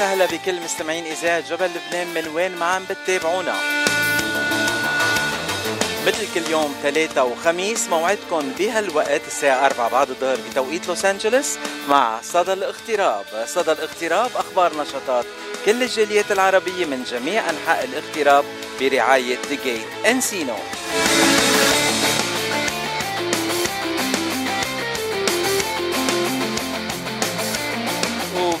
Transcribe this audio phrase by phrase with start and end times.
[0.00, 3.54] وسهلا بكل مستمعين إذاعة جبل لبنان من وين ما عم بتتابعونا.
[6.06, 11.56] مثل كل يوم ثلاثة وخميس موعدكم بهالوقت الساعة 4 بعد الظهر بتوقيت لوس أنجلوس
[11.88, 13.24] مع صدى الاغتراب.
[13.46, 15.24] صدى الاغتراب أخبار نشاطات
[15.66, 18.44] كل الجاليات العربية من جميع أنحاء الاغتراب
[18.80, 20.06] برعاية The Gate.
[20.06, 20.56] انسينو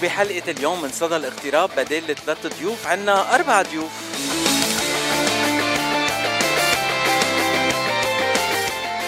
[0.00, 3.90] وبحلقة اليوم من صدى الاغتراب بدل ثلاث ضيوف عنا أربع ضيوف.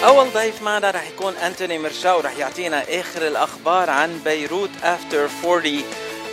[0.04, 5.82] أول ضيف معنا رح يكون أنتوني مرشا ورح يعطينا آخر الأخبار عن بيروت after 40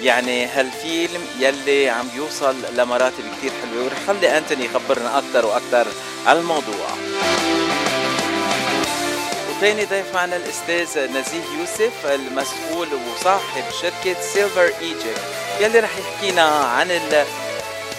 [0.02, 5.86] يعني هالفيلم يلي عم يوصل لمراتب كتير حلوة ورح خلي أنتوني يخبرنا أكثر وأكثر
[6.26, 6.88] عن الموضوع.
[9.60, 15.22] وثاني ضيف معنا الأستاذ نزيه يوسف المسؤول وصاحب شركة Silver Egypt
[15.60, 17.26] يلي رح يحكينا عن ال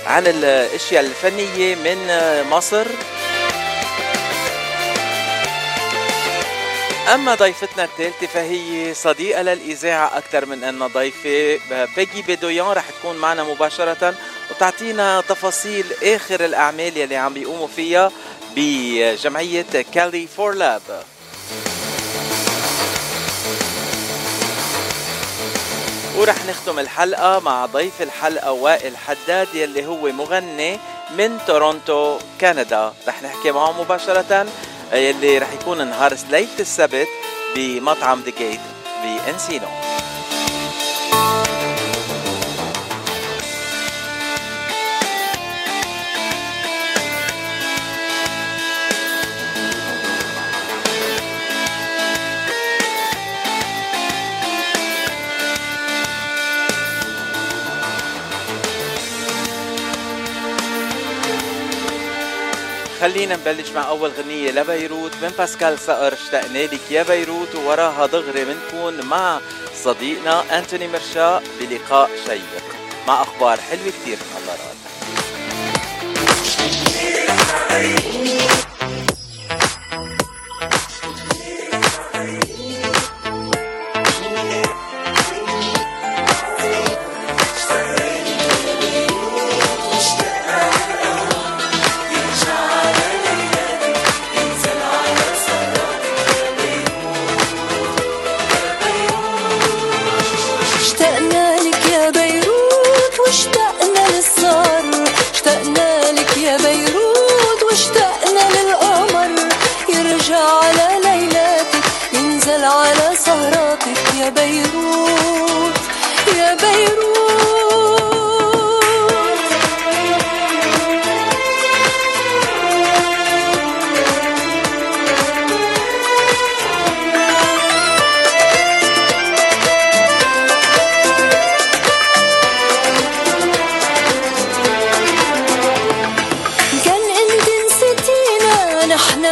[0.07, 2.09] عن الأشياء الفنية من
[2.51, 2.87] مصر.
[7.15, 11.59] أما ضيفتنا الثالثة فهي صديقة للإذاعة أكثر من أنها ضيفة
[11.97, 14.15] بيجي بيدويان رح تكون معنا مباشرة
[14.51, 18.13] وتعطينا تفاصيل آخر الأعمال يلي عم بيقوموا فيها
[18.57, 20.83] بجمعية كالي فور لاب
[26.21, 30.79] ورح نختم الحلقة مع ضيف الحلقة وائل حداد يلي هو مغني
[31.19, 32.93] من تورونتو كندا.
[33.09, 34.47] رح نحكي معه مباشرة
[34.93, 37.09] يلي رح يكون نهار ليلة السبت
[37.57, 38.61] بمطعم The Gate
[39.03, 39.80] ب Encino
[63.01, 65.13] خلينا نبلش مع أول غنية لبيروت.
[65.23, 69.41] من باسكال صقر اشتقنا لك يا بيروت ووراها دغري بنكون مع
[69.85, 72.65] صديقنا أنتوني مرشا بلقاء شيق.
[73.09, 74.77] مع أخبار حلوة كتير حضرات
[77.71, 78.10] اشتقنا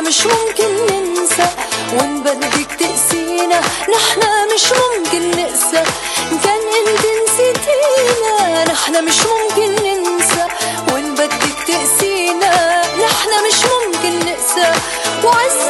[0.01, 1.49] مش ممكن ننسى.
[1.93, 3.61] وان بدك تقسينا
[3.95, 5.83] نحنا مش ممكن نقسى.
[6.45, 10.47] كان انت نسيتينا نحنا مش ممكن ننسى.
[10.93, 14.73] وان بدك تقسينا نحنا مش ممكن نقسى.
[15.25, 15.61] وعز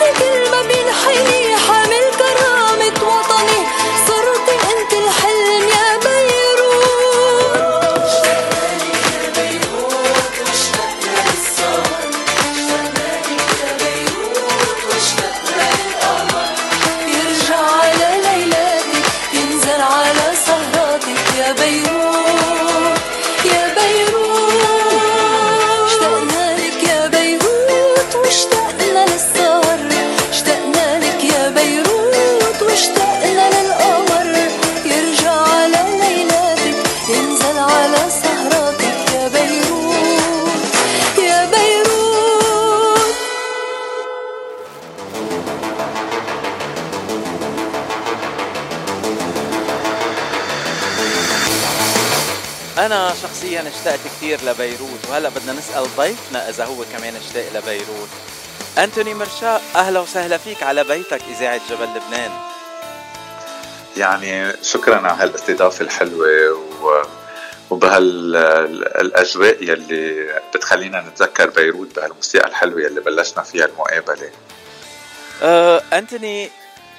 [54.28, 55.08] كثير لبيروت.
[55.10, 58.08] وهلا بدنا نسأل ضيفنا إذا هو كمان اشتاق لبيروت.
[58.78, 62.30] أنتوني مرشا أهلا وسهلا فيك على بيتك إذاعة جبل لبنان.
[63.96, 66.52] يعني شكرا على هالاستضافة الحلوة
[66.82, 67.02] و
[67.70, 74.30] وبهالأجواء يلي بتخلينا نتذكر بيروت بهالموسيقى الحلوة يلي بلشنا فيها المقابلة.
[75.42, 76.50] أه أنتوني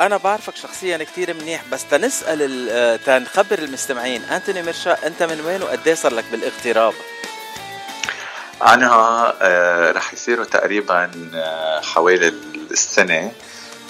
[0.01, 4.23] أنا بعرفك شخصيا كثير منيح بس تنسأل أه، تنخبر المستمعين.
[4.23, 6.93] أنتوني مرشا أنت من وين وقد صار لك بالاغتراب؟
[8.61, 8.87] أنا
[9.41, 12.33] آه رح يصيروا تقريبا آه حوالي
[12.71, 13.31] السنة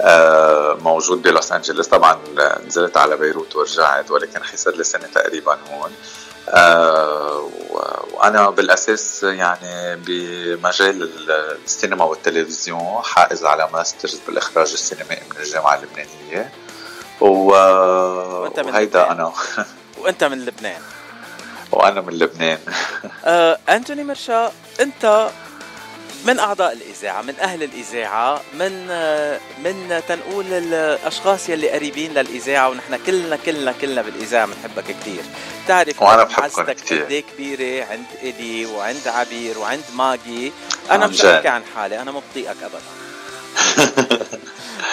[0.01, 1.87] آه موجود بلوس أنجلوس.
[1.87, 2.19] طبعا
[2.67, 5.91] نزلت على بيروت ورجعت ولكن حيصير لي سنة تقريبا هون.
[5.91, 6.18] آه
[8.13, 11.09] وأنا بالأساس يعني بمجال
[11.65, 16.51] السينما والتلفزيون حائز على ماسترز بالإخراج السينمائي من الجامعة اللبنانية.
[17.21, 17.25] و...
[18.65, 19.33] وهيدا أنا.
[20.01, 20.81] وأنت من لبنان.
[21.71, 22.59] وأنا من لبنان.
[23.25, 25.29] آه، أنتوني مرشا أنت
[26.25, 28.87] من أعضاء الإذاعة من أهل الإذاعة من
[29.63, 35.23] من تنقول الأشخاص يلي قريبين للإذاعة ونحن كلنا كلنا كلنا بالإذاعة بنحبك كثير
[35.65, 40.51] بتعرف وأنا بحبكم كثير قد كبيرة عند إلي وعند عبير وعند ماجي.
[40.91, 42.81] أنا مش بحكي عن حالي أنا مو بطيقك ابدا.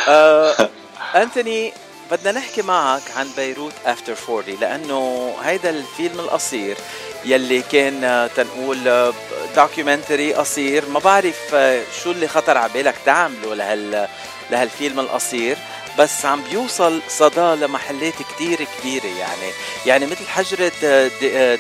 [0.09, 0.69] آه،
[1.15, 1.73] أنتوني
[2.11, 6.77] بدنا نحكي معك عن بيروت after 40 لأنه هيدا الفيلم القصير
[7.25, 9.13] يلي كان آه، تنقول
[9.57, 10.89] documentary آه، قصير.
[10.89, 14.09] ما بعرف آه، شو اللي خطر على بالك تعمله لهال
[14.51, 15.57] لهالفيلم القصير؟
[15.99, 19.53] بس عم بيوصل صدى لمحلات كتير كبيرة يعني.
[19.87, 20.73] يعني مثل حجرة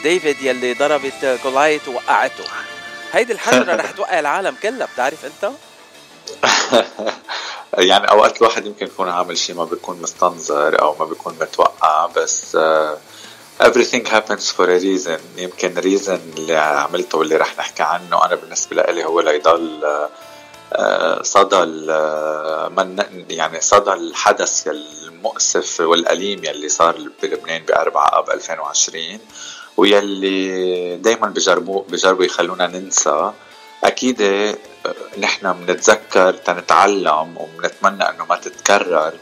[0.02, 2.44] ديفيد يلي ضربت Goliath ووقعته.
[3.12, 5.52] هيدي الحجرة رح توقع العالم كلها بتعرف انت؟
[7.78, 12.56] يعني أوقات الواحد يمكن يكون عامل شيء ما بيكون مستنظر أو ما بيكون متوقع بس
[12.56, 12.98] uh,
[13.60, 15.20] everything happens for a reason.
[15.36, 18.24] يمكن reason اللي عملته واللي رح نحكي عنه.
[18.24, 19.80] أنا بالنسبة لي هو ليضل
[20.74, 21.64] uh, صدى
[22.76, 29.18] من يعني صدى الحدث المؤسف والأليم يلي صار بلبنان ب 4 اب 2020
[29.76, 33.32] ويلي دائما بجربوا بجربوا يخلونا ننسى.
[33.84, 34.56] أكيد آه،
[35.18, 39.12] نحن بنتذكر تنتعلم وبنتمنى إنه ما تتكرر.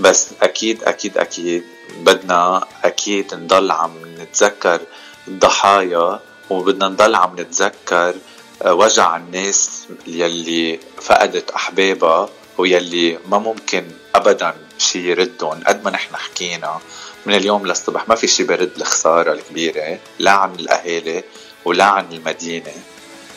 [0.00, 1.64] بس أكيد أكيد أكيد
[1.98, 4.80] بدنا أكيد نضل عم نتذكر
[5.28, 6.20] الضحايا
[6.50, 8.14] وبدنا نضل عم نتذكر
[8.62, 16.16] آه، وجع الناس يلي فقدت أحبابها ويلي ما ممكن ابدا شيء يردهم قد ما نحن
[16.16, 16.78] حكينا
[17.26, 21.24] من اليوم للصبح ما في شيء برد الخسارة الكبيرة لا عن الأهالي
[21.64, 22.72] ولا عن المدينة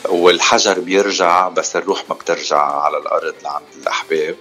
[0.08, 4.36] والحجر بيرجع بس الروح ما بترجع على الأرض لعند الأحباب.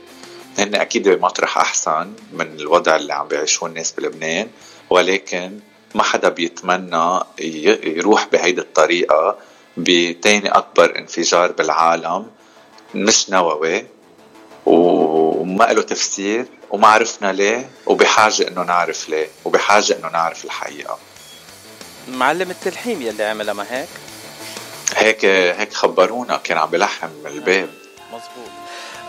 [0.57, 4.47] هن أكيد بمطرح أحسن من الوضع اللي عم بيعيشوه الناس بلبنان
[4.89, 5.59] ولكن
[5.95, 7.19] ما حدا بيتمنى
[7.83, 9.37] يروح بهيدي الطريقة
[9.77, 12.27] بتاني أكبر انفجار بالعالم
[12.95, 13.85] مش نووي
[14.65, 20.99] وما له تفسير وما عرفنا ليه وبحاجة إنه نعرف ليه وبحاجة إنه نعرف الحقيقة.
[22.07, 23.87] معلم التلحيم يلي عملها ما هيك؟
[24.95, 27.69] هيك هيك خبرونا كان عم بلحم الباب.
[28.07, 28.51] مزبوط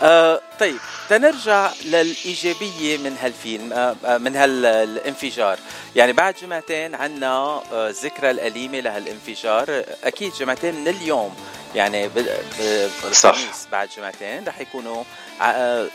[0.01, 0.77] آه طيب
[1.09, 5.59] تنرجع للإيجابية من هالفيلم آه, آه، من هالانفجار.
[5.95, 7.27] يعني بعد جمعتين عنا
[7.71, 9.83] آه ذكرى الأليمة لهالانفجار.
[10.03, 11.35] أكيد جمعتين من اليوم.
[11.75, 12.07] يعني
[13.03, 15.03] بالخميس بعد جمعتين رح يكونوا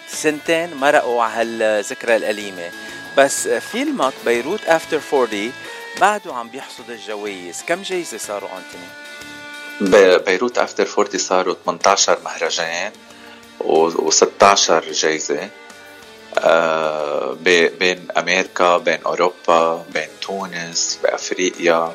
[0.08, 2.70] سنتين مرقوا على هالذكرى الأليمة.
[3.18, 5.52] بس فيلمك بيروت after 40
[6.00, 7.62] بعده عم بيحصد الجوائز.
[7.66, 12.92] كم جايزة صاروا أنتوني؟ بيروت after 40 صاروا 18 مهرجان.
[13.60, 15.48] و16 جايزة
[16.38, 17.36] آه،
[17.80, 21.92] بين أمريكا بين أوروبا بين تونس بأفريقيا.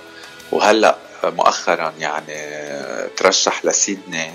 [0.51, 2.37] وهلأ مؤخرا يعني
[3.17, 4.31] ترشح لسيدني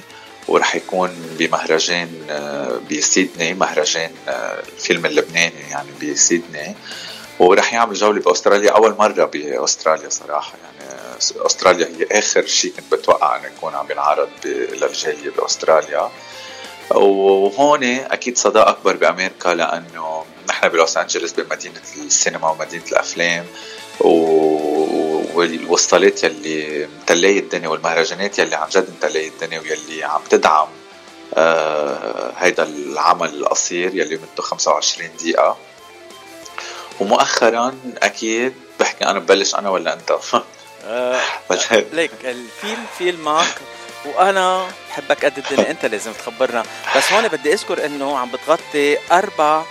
[0.48, 6.74] ورح يكون بمهرجان آه، بسيدني مهرجان آه، الفيلم اللبناني يعني بسيدني.
[7.38, 10.84] ورح يعمل جولة بأستراليا أول مرة بأستراليا صراحة يعني.
[11.46, 16.10] أستراليا هي آخر شيء كنت بتوقع أنه يكون عم ينعرض للجالية بأستراليا.
[16.90, 23.46] وهون أكيد صدى أكبر بأمريكا لأنه نحن بلوس أنجلوس بمدينة السينما ومدينة الأفلام
[25.34, 30.68] والوصلات يلي متلاية الدنيا والمهرجانات يلي عن جد متلاية الدنيا ويلي عم تدعم
[31.34, 35.56] آه هيدا العمل القصير يلي مدته 25 دقيقة.
[37.00, 40.12] ومؤخرا أكيد بحكي أنا ببلش أنا ولا أنت؟
[40.84, 41.20] آه
[41.92, 43.54] ليك الفيلم فيلمك
[44.04, 45.70] وأنا بحبك قد الدنيا.
[45.70, 46.62] أنت لازم تخبرنا.
[46.96, 49.62] بس هون بدي أذكر إنه عم بتغطي أربع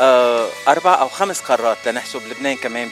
[0.00, 2.90] آه أربع أو خمس قارات لنحسب لبنان كمان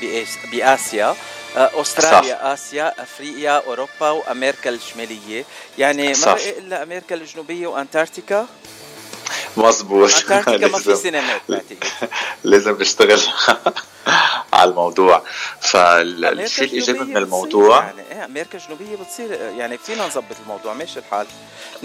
[0.53, 1.17] بآسيا.
[1.57, 2.45] آه، أستراليا صح.
[2.45, 5.45] آسيا أفريقيا أوروبا وأمريكا الشمالية.
[5.79, 8.47] يعني ما بقي إلا أمريكا الجنوبية وأنتاركتيكا؟
[9.57, 10.11] مظبوط.
[10.15, 11.41] أنتاركتيكا ما في سينمات
[12.45, 13.21] لازم نشتغل.
[14.57, 15.23] على الموضوع.
[15.61, 20.75] فالشيء الإيجابي من الموضوع يعني إيه أمريكا الجنوبية بتصير يعني فينا نظبط الموضوع.
[20.75, 21.27] ماشي الحال.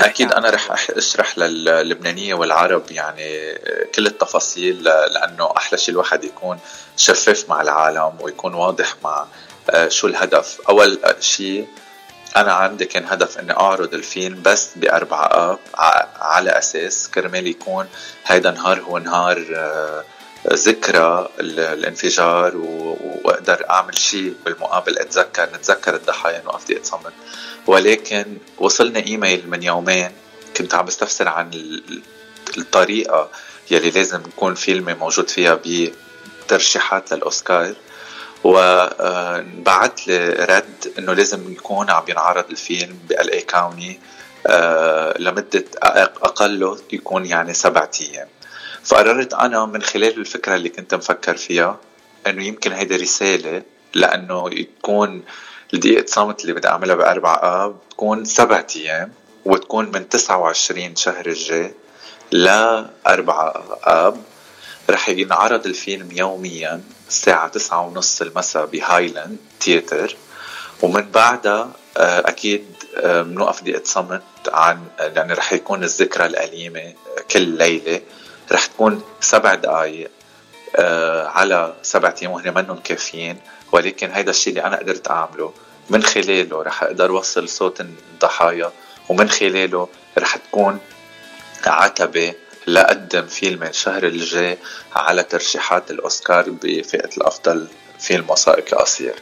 [0.01, 3.59] أكيد أنا رح أشرح للبنانيه والعرب يعني
[3.95, 6.59] كل التفاصيل لأنه أحلى شيء الواحد يكون
[6.97, 9.25] شفاف مع العالم ويكون واضح مع
[9.69, 10.61] آه، شو الهدف.
[10.69, 11.67] أول شيء
[12.37, 15.59] أنا عندي كان هدف إني أعرض الفيلم بس باربع أب
[16.21, 17.87] على أساس كرمال يكون
[18.25, 20.03] هيدا نهار هو نهار آه،
[20.47, 27.13] ذكرى الانفجار وأقدر أعمل شيء بالمقابل أتذكر نتذكر الضحايا نوقف دقيقه صمت
[27.67, 30.11] ولكن وصلنا إيميل من يومين
[30.57, 31.51] كنت عم بستفسر عن
[32.57, 33.29] الطريقة
[33.71, 35.59] يلي لازم يكون فيلمي موجود فيها
[36.45, 37.73] بترشيحات للأوسكار.
[38.43, 43.99] وبعت لي رد إنه لازم يكون عم ينعرض الفيلم بال اي كاوني
[45.19, 48.27] لمدة أقله يكون يعني سبعة أيام.
[48.85, 51.79] فقررت أنا من خلال الفكرة اللي كنت مفكر فيها
[52.27, 55.23] إنه يمكن هيدا رسالة لأنه يكون
[55.73, 59.11] الدقيقة صمت اللي بدي أعملها بأربع آب تكون سبعة أيام
[59.45, 61.73] وتكون من 29 شهر الجاي
[62.31, 64.17] لأربعة آب.
[64.89, 70.15] رح ينعرض الفيلم يوميا الساعة تسعة ونص المساء بهايلاند تياتر.
[70.81, 72.65] ومن بعدها آه، أكيد
[73.03, 76.93] بنوقف آه، دقيقة صمت عن يعني رح يكون الذكرى الأليمة
[77.31, 78.01] كل ليلة.
[78.51, 80.11] رح تكون سبع دقايق
[80.75, 83.37] آه، على سبعة أيام وهن منهم كافيين
[83.71, 85.53] ولكن هيدا الشيء اللي أنا قدرت أعمله
[85.89, 88.71] من خلاله رح أقدر وصل صوت الضحايا
[89.09, 90.79] ومن خلاله رح تكون
[91.65, 92.33] عتبة
[92.67, 94.57] لأقدم فيلم الشهر الجاي
[94.95, 97.67] على ترشيحات الأوسكار بفئة الأفضل
[97.99, 99.15] فيلم وثائقي قصير.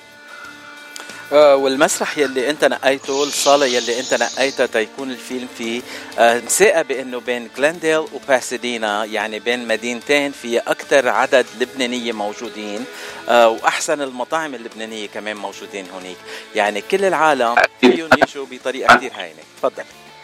[1.31, 5.81] والمسرح يلي انت نقيته الصالة يلي انت نقيتها تيكون الفيلم فيه
[6.19, 12.85] آه، مساقه بانه بين جلنديل وباسيدينا يعني بين مدينتين في أكثر عدد لبنانية موجودين
[13.29, 16.17] آه، وأحسن المطاعم اللبنانية كمان موجودين هونيك
[16.55, 19.41] يعني كل العالم فيهم يجوا بطريقة كثير هينة.
[19.57, 19.83] تفضل.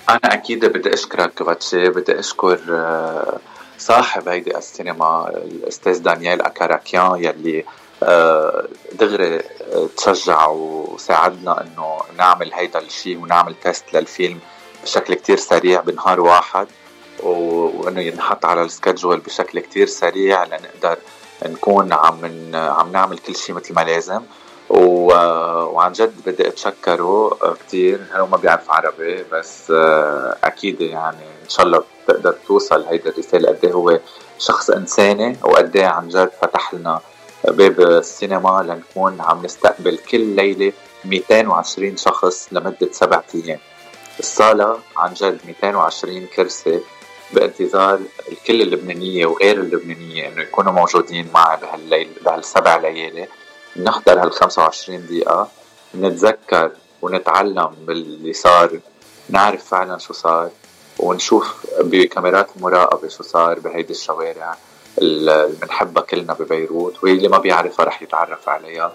[0.09, 2.59] أنا أكيد بدي أشكرك باتشي بدي أشكر
[3.77, 7.84] صاحب هيدي السينما الأستاذ دانيال أكاراكيان يلي آه،
[8.91, 14.39] دغري آه، تشجع وساعدنا إنه نعمل هيدا الشيء ونعمل test للفيلم
[14.83, 16.67] بشكل كتير سريع بنهار واحد
[17.23, 20.97] وإنه ينحط على ال schedule بشكل كتير سريع لنقدر
[21.45, 24.21] نكون عم عم نعمل كل شيء مثل ما لازم.
[24.69, 25.13] و...
[25.65, 27.37] وعن جد بدي أتشكره
[27.67, 33.09] كثير هو ما بيعرف عربي بس آه، أكيد يعني إن شاء الله بتقدر توصل هيدا
[33.09, 33.99] الرسالة قد إيه هو
[34.39, 36.99] شخص إنساني وقد إيه عن جد فتح لنا
[37.47, 40.73] باب السينما لنكون عم نستقبل كل ليلة
[41.05, 43.59] 220 شخص لمدة سبعة أيام.
[44.19, 46.79] الصالة عن جد 220 كرسي
[47.33, 47.99] بانتظار
[48.31, 53.27] الكل اللبنانية وغير اللبنانية إنه يكونوا موجودين معي بهالليل بهالسبع ليالي.
[53.77, 55.49] نحضر هال 25 دقيقة
[55.95, 56.71] نتذكر
[57.01, 58.79] ونتعلم باللي صار
[59.29, 60.49] نعرف فعلا شو صار
[60.99, 64.57] ونشوف بكاميرات المراقبة شو صار بهيدي الشوارع.
[64.97, 68.91] اللي بنحبها كلنا ببيروت واللي ما بيعرفها رح يتعرف عليها.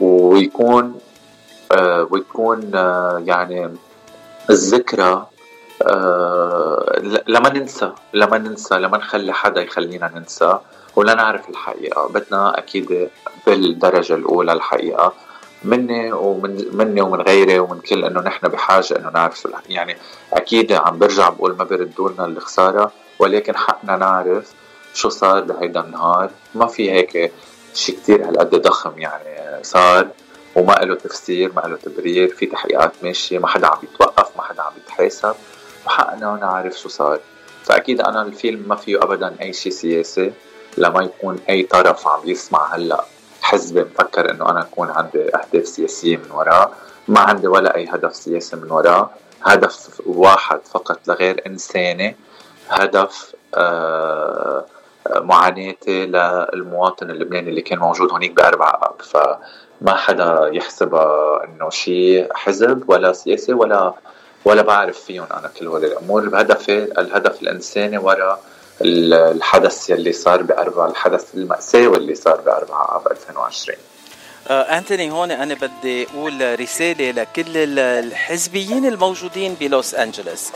[0.00, 0.98] ويكون
[1.72, 3.74] آه ويكون آه يعني
[4.50, 5.26] الذكرى
[5.82, 10.58] آه لما ننسى لما ننسى لما نخلي حدا يخلينا ننسى
[10.96, 13.08] ولا نعرف الحقيقة بدنا أكيد
[13.46, 15.12] بالدرجة الأولى الحقيقة
[15.64, 19.96] مني ومن مني ومن غيري ومن كل إنه نحن بحاجة إنه نعرف شو يعني
[20.32, 24.52] أكيد عم برجع بقول ما بيردوا لنا الخساره ولكن حقنا نعرف
[24.94, 26.30] شو صار بهيدا النهار.
[26.54, 27.32] ما في هيك
[27.74, 30.08] شيء كتير هالقد ضخم يعني صار
[30.56, 34.62] وما له تفسير ما له تبرير في تحقيقات ماشية ما حدا عم يتوقف ما حدا
[34.62, 35.34] عم يتحاسب
[35.86, 37.20] وحقنا نعرف شو صار.
[37.64, 40.32] فأكيد أنا الفيلم ما فيه أبدا أي شيء سياسي
[40.78, 43.04] لما يكون أي طرف عم يسمع هلأ
[43.44, 46.70] حزبي مفكر إنه أنا أكون عندي أهداف سياسية من وراه
[47.08, 49.10] ما عندي ولا أي هدف سياسي من وراه
[49.42, 52.16] هدف واحد فقط لغير إنساني.
[52.68, 54.64] هدف آه،
[55.16, 59.02] معاناتي للمواطن اللبناني اللي كان موجود هونيك بأربع أب.
[59.02, 63.94] فما حدا يحسبها إنه شيء حزب ولا سياسي ولا
[64.44, 66.22] ولا بعرف فيهم أنا كل هول الأمور.
[66.22, 68.40] الهدف الهدف الإنساني وراء
[68.80, 73.93] الحدث يلي صار بأربع الحدث المأساوي اللي صار بأربعة آب 2020 آه
[74.50, 80.50] أنتوني هون أنا بدي أقول رسالة لكل الحزبيين الموجودين بلوس أنجلوس.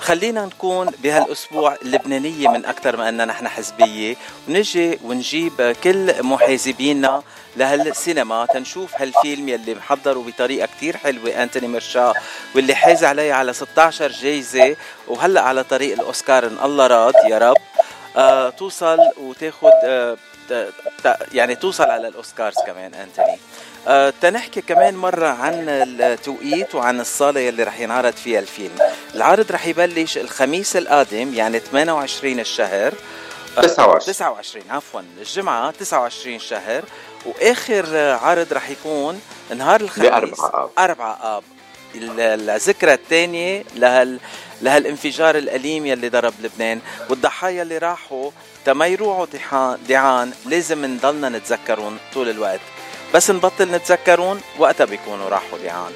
[0.00, 4.16] خلينا نكون بهالأسبوع اللبنانيه من أكثر ما أننا نحن حزبية.
[4.48, 7.22] ونجي ونجيب كل محازبينا
[7.56, 12.14] لهالسينما تنشوف هالفيلم يلي محضره بطريقة كتير حلوة أنتوني مرشا
[12.54, 14.76] واللي حاز عليه على 16 جايزة.
[15.08, 17.56] وهلأ على طريق الأوسكار إن الله راد يا رب.
[18.16, 20.16] آه توصل وتاخذ آه
[21.32, 23.38] يعني توصل على الأوسكارز كمان أنتوني.
[23.88, 28.78] أه تنحكي كمان مرة عن التوقيت وعن الصالة يلي رح ينعرض فيها الفيلم.
[29.14, 32.94] العرض رح يبلش الخميس القادم يعني 28 الشهر.
[33.56, 36.84] 29 29 عفوا الجمعة 29 شهر.
[37.26, 39.20] وآخر عرض رح يكون
[39.56, 40.10] نهار الخميس.
[40.10, 40.70] بأربعة آب.
[40.78, 41.42] 4 آب.
[41.94, 44.18] الذكرى الثانية لهال
[44.62, 46.80] لهالانفجار الأليم يلي ضرب لبنان
[47.10, 48.30] والضحايا اللي راحوا
[48.64, 52.60] تما يروحوا دعان لازم نضلنا نتذكرون طول الوقت.
[53.14, 55.92] بس نبطل نتذكرون وقتها بيكونوا راحوا دعان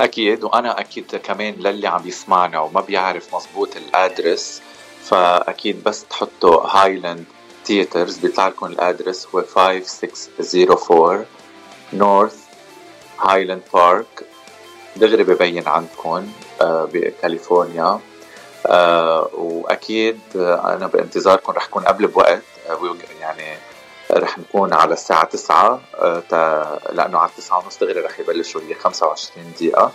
[0.00, 4.62] أكيد وأنا أكيد كمان للي عم يسمعنا وما بيعرف مزبوط الأدرس
[5.04, 7.24] فأكيد بس تحطوا هايلاند
[7.64, 11.24] ثياترز بيطلع لكم الأدرس هو 5604
[11.92, 12.36] نورث
[13.20, 14.24] هايلاند بارك
[14.96, 16.28] دغري ببين عندكم
[16.60, 18.00] آه، بكاليفورنيا.
[19.34, 22.42] وأكيد أنا بانتظاركم رح كون قبل بوقت.
[22.70, 23.58] آه، يعني
[24.12, 25.80] رح نكون على الساعة 9
[26.92, 29.92] لأنه على 9 ونص دغري رح يبلشوا هي 25 دقيقة.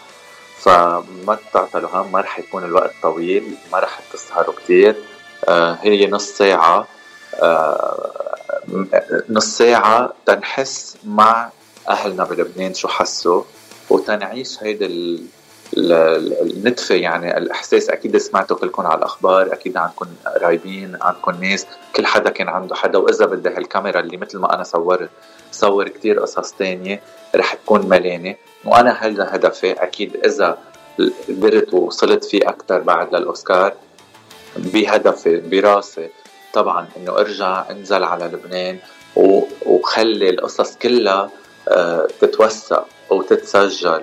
[0.60, 4.96] فما تعطلوا هم ما رح يكون الوقت طويل ما رح تسهروا كتير.
[5.82, 6.88] هي نص ساعة
[9.30, 11.50] نص ساعة تنحس مع
[11.90, 13.44] أهلنا بلبنان شو حسوا
[13.90, 14.88] وتنعيش هيدا
[15.78, 21.66] النتفة يعني الإحساس أكيد سمعتوا كلكم على الأخبار أكيد عندكم قرايبين عندكم ناس
[21.96, 25.10] كل حدا كان عنده حدا وإذا بدها الكاميرا اللي مثل ما أنا صورت
[25.52, 27.02] صور كتير قصص تانية
[27.36, 28.36] رح تكون ملانة.
[28.66, 30.58] وأنا هذا هدفي أكيد إذا
[31.30, 33.74] قدرت ووصلت فيه أكثر بعد للأوسكار
[34.58, 36.10] بهدفي براسي
[36.54, 38.78] طبعا إنه أرجع أنزل على لبنان
[39.66, 41.30] وخلي القصص كلها
[41.70, 44.02] آه، تتوثق وتتسجل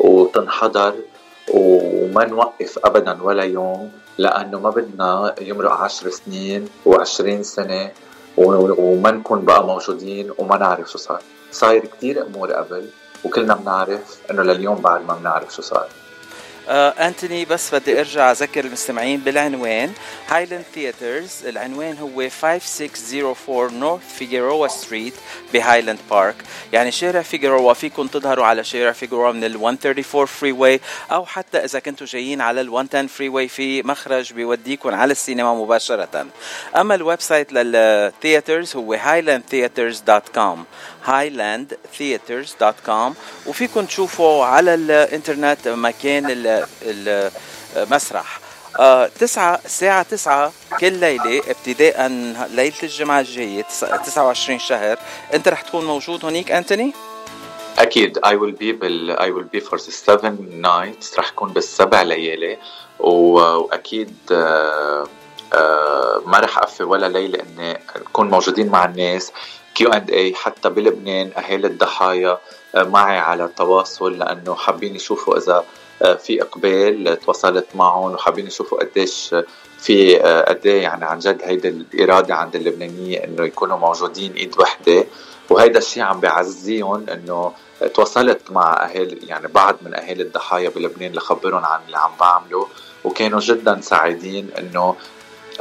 [0.00, 0.94] وتنحضر
[1.50, 7.90] وما نوقف ابدا ولا يوم لأنه ما بدنا يمرق عشر سنين وعشرين سنة
[8.36, 11.22] وما نكون بقى موجودين وما نعرف شو صار.
[11.52, 12.84] صاير كتير أمور قبل
[13.24, 15.88] وكلنا بنعرف إنه لليوم بعد ما بنعرف شو صار.
[16.68, 19.92] آه أنتوني بس بدي أرجع أذكر المستمعين بالعنوان.
[20.28, 25.14] Highland Theatres العنوان هو 5604 North Figueroa Street
[25.52, 26.36] ب Highland Park.
[26.72, 30.80] يعني شارع Figueroa فيكم تظهروا على شارع Figueroa من ال 134 freeway
[31.12, 36.26] أو حتى إذا كنتوا جايين على ال 110 freeway في مخرج بيوديكم على السينما مباشرة.
[36.76, 40.58] أما ال website لل theaters هو highlandtheaters.com
[41.06, 43.12] highlandtheaters.com
[43.46, 46.26] وفيكم تشوفوا على الإنترنت مكان
[47.76, 48.38] المسرح.
[48.80, 52.06] آه تسعة الساعة تسعة كل ليلة ابتداء
[52.50, 54.98] ليلة الجمعة الجاية 29 شهر.
[55.34, 56.92] أنت رح تكون موجود هونيك أنتوني؟
[57.78, 58.18] أكيد.
[58.18, 61.18] I will be بال will be for the seven nights.
[61.18, 62.58] رح كون بالسبع ليالي.
[62.98, 65.06] وأكيد آه
[65.52, 69.32] آه ما رح أقفل ولا ليلة إني نكون موجودين مع الناس.
[69.74, 72.38] Q and A حتى بلبنان أهالي الضحايا
[72.74, 75.64] آه معي على تواصل لأنه حابين يشوفوا إذا
[76.02, 79.34] آه، في إقبال تواصلت معهم وحابين يشوفوا قديش
[79.78, 84.60] في آه، قد إيه يعني عن جد هيدي الإرادة عند اللبنانية إنه يكونوا موجودين إيد
[84.60, 85.04] وحدة.
[85.50, 87.52] وهيدا الشيء عم بيعزيهم إنه
[87.94, 92.68] تواصلت مع أهالي يعني بعض من أهالي الضحايا بلبنان لخبرهم عن اللي عم بعمله
[93.04, 94.96] وكانوا جدا سعيدين إنه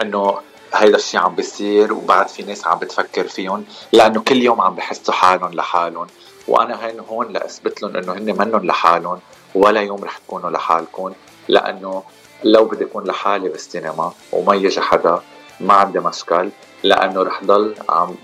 [0.01, 0.39] إنه
[0.73, 5.13] هيدا الشيء عم بيصير وبعد في ناس عم بتفكر فيهم لأنه كل يوم عم بحسوا
[5.13, 6.07] حالهم لحالهم.
[6.47, 9.19] وأنا هين هون لاثبت لهم إنه هن منهم لحالهم
[9.55, 11.13] ولا يوم رح تكونوا لحالكم
[11.47, 12.03] لأنه
[12.43, 15.21] لو بدي أكون لحالي بالسينما وما يجي حدا
[15.59, 16.49] ما عندي مشكل
[16.83, 18.15] لأنه رح ضل عم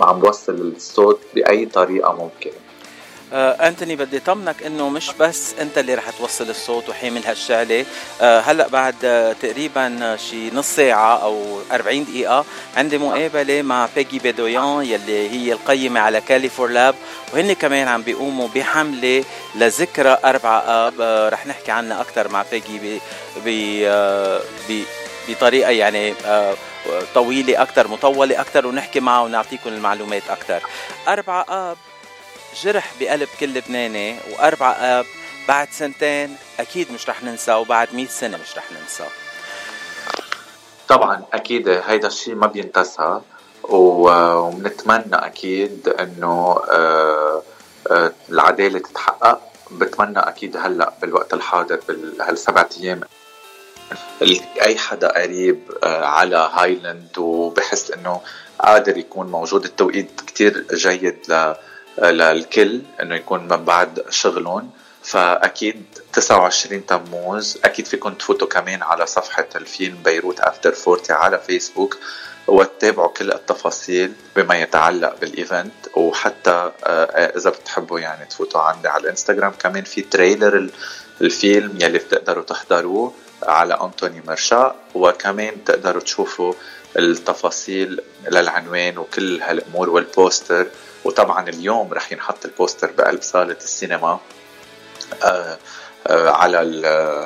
[0.00, 2.69] عم بوصل الصوت بأي طريقة ممكنة.
[3.32, 7.84] آه أنتوني بدي طمنك إنه مش بس أنت اللي رح توصل الصوت وحامل هالشغلة.
[8.20, 12.44] آه هلأ بعد آه تقريبا شي نص ساعة أو 40 دقيقة
[12.76, 16.94] عندي مقابلة مع بيجي بيدويان يلي هي القيمة على كاليفور لاب
[17.34, 21.00] وهن كمان عم بيقوموا بحملة لذكرى 4 آب.
[21.00, 22.98] آه رح نحكي عنها أكثر مع بيجي ب
[23.46, 24.40] ب آه
[25.28, 26.54] بطريقة يعني آه
[27.14, 30.60] طويلة أكثر مطولة أكثر ونحكي معه ونعطيكم المعلومات أكثر
[31.08, 31.76] 4 آب.
[32.54, 35.06] جرح بقلب كل لبناني وأربع آب
[35.48, 39.04] بعد سنتين أكيد مش رح ننسى وبعد مئة سنة مش رح ننسى.
[40.88, 43.20] طبعا أكيد هيدا الشيء ما بينتسى
[43.62, 47.42] ونتمنى أكيد إنه آه،
[47.90, 49.40] آه، العدالة تتحقق.
[49.70, 53.00] بتمنى أكيد هلأ بالوقت الحاضر بهالسبع أيام.
[54.62, 58.20] أي حدا قريب آه، على هايلاند وبحس إنه
[58.60, 59.64] قادر يكون موجود.
[59.64, 61.54] التوقيت كتير جيد ل
[61.98, 64.70] للكل إنه يكون من بعد شغلهم.
[65.02, 67.58] فأكيد 29 تموز.
[67.64, 71.98] أكيد فيكم تفوتوا كمان على صفحة الفيلم بيروت after 40 على فيسبوك
[72.46, 75.72] وتتابعوا كل التفاصيل بما يتعلق بال event.
[75.94, 80.70] وحتى آه، إذا بتحبوا يعني تفوتوا عندي على الإنستغرام كمان في trailer
[81.20, 84.76] الفيلم يلي بتقدروا تحضروه على أنتوني مرشا.
[84.94, 86.52] وكمان تقدروا تشوفوا
[86.96, 88.00] التفاصيل
[88.30, 90.66] للعنوان وكل هالأمور والبوستر.
[91.04, 94.20] وطبعا اليوم رح ينحط البوستر بقلب صالة السينما
[95.22, 95.58] آه
[96.06, 96.56] آه على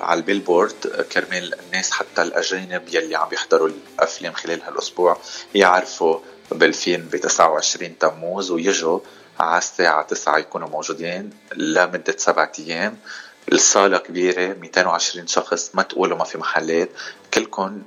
[0.02, 1.07] على ال billboard.
[1.12, 5.18] كرمال الناس حتى الأجانب يلي عم يحضروا الأفلام خلال هالأسبوع
[5.54, 6.18] يعرفوا
[6.50, 9.00] بالفيلم ب 29 تموز ويجوا
[9.40, 12.96] على الساعة 9 يكونوا موجودين لمدة سبعة أيام.
[13.52, 16.88] الصالة كبيرة 220 شخص ما تقولوا ما في محلات.
[17.35, 17.83] كلكم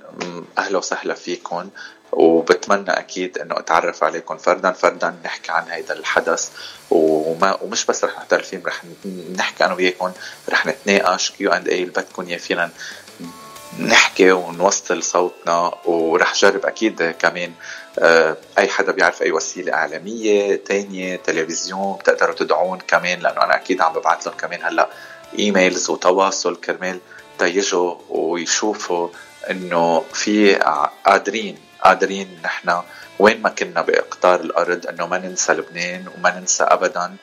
[0.58, 1.70] أهلا وسهلا فيكم
[2.12, 4.38] وبتمنى أكيد إنه أتعرف عليكم.
[4.38, 6.50] فردا فردا نحكي عن هذا الحدث
[6.92, 8.84] وما ومش بس رح نحضر الفيلم رح
[9.38, 10.12] نحكي أنا وياكم
[10.50, 12.70] رح نتناقش Q and A اللي بدكم يا فينا
[13.80, 17.54] نحكي ونوصل صوتنا ورح جرب أكيد كمان
[18.00, 23.82] آه، أي حدا بيعرف أي وسيلة إعلامية تانية تلفزيون بتقدروا تدعون كمان لأنه أنا أكيد
[23.82, 24.90] عم ببعث لهم كمان هلأ
[25.40, 27.00] إيميلز وتواصل كرمال
[27.40, 29.10] تيجوا ويشوفوا
[29.52, 30.56] إنه في
[31.06, 32.82] قادرين قادرين نحن
[33.20, 37.16] وين ما كنا بإقطار الأرض إنه ما ننسى لبنان وما ننسى ابدا.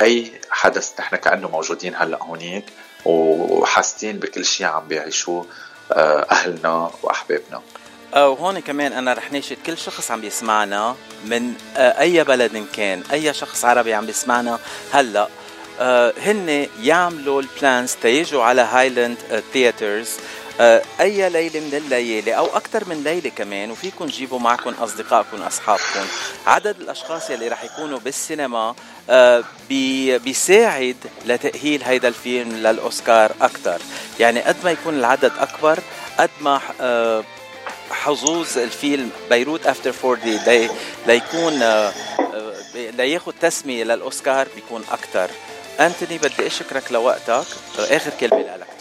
[0.00, 2.64] أي حدث نحن كأنه موجودين هلأ هونيك
[3.04, 5.46] وحاسين بكل شيء عم بيعيشوه
[5.92, 7.62] آه، أهلنا وأحبابنا.
[8.14, 13.02] آه، وهون كمان أنا رح ناشد كل شخص عم بيسمعنا من آه، أي بلد كان
[13.12, 14.58] أي شخص عربي عم بيسمعنا
[14.92, 15.28] هلأ.
[16.18, 19.16] هن يعملوا ال plans تيجوا على Highland
[19.52, 20.20] Theatres آه،
[20.60, 26.06] أي ليله من الليالي أو أكثر من ليلة كمان وفيكم تجيبوا معكم اصدقائكم اصحابكم
[26.46, 28.74] عدد الأشخاص يلي رح يكونوا بالسينما
[29.10, 33.80] آه، بيساعد لتأهيل هيدا الفيلم للأوسكار أكثر.
[34.20, 35.78] يعني قد ما يكون العدد أكبر
[36.18, 37.24] قد ما آه،
[37.90, 40.70] حظوظ الفيلم بيروت after 40 لي
[41.06, 41.62] ليكون
[42.74, 45.30] لياخذ تسمية للأوسكار بيكون أكثر.
[45.80, 47.46] أنتوني بدي أشكرك لوقتك.
[47.78, 48.75] آخر كلمة لك.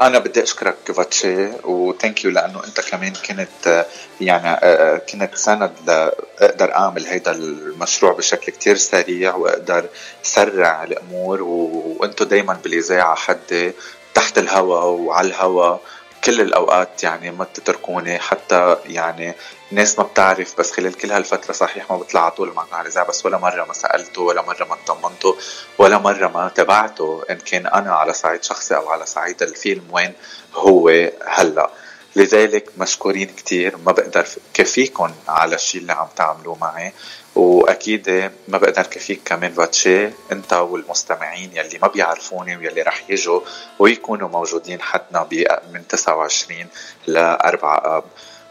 [0.00, 3.86] أنا بدي أشكرك فاتشي وثانك يو لأنه أنت كمان كنت
[4.20, 9.86] يعني آه، آه، كنت سند لأقدر أعمل هيدا المشروع بشكل كتير سريع وأقدر
[10.22, 13.72] سرع الأمور وأنتم دائما بالإذاعة حدي
[14.14, 15.80] تحت الهواء وعلى الهواء
[16.24, 19.34] كل الأوقات يعني ما تتركوني حتى يعني
[19.72, 23.26] الناس ما بتعرف بس خلال كل هالفترة صحيح ما بطلع على طول معكم على بس
[23.26, 25.36] ولا مرة ما سألته ولا مرة ما اطمنته
[25.78, 30.12] ولا مرة ما تبعته إن كان أنا على صعيد شخصي أو على صعيد الفيلم وين
[30.54, 30.88] هو
[31.26, 31.70] هلأ.
[32.16, 36.92] لذلك مشكورين كتير ما بقدر كفيكم على الشيء اللي عم تعملوه معي.
[37.34, 43.40] وأكيد ما بقدر كفيك كمان باتشي انت والمستمعين يلي ما بيعرفوني ويلي رح يجوا
[43.78, 45.28] ويكونوا موجودين حدنا
[45.72, 46.66] من 29
[47.06, 48.04] ل 4 آب.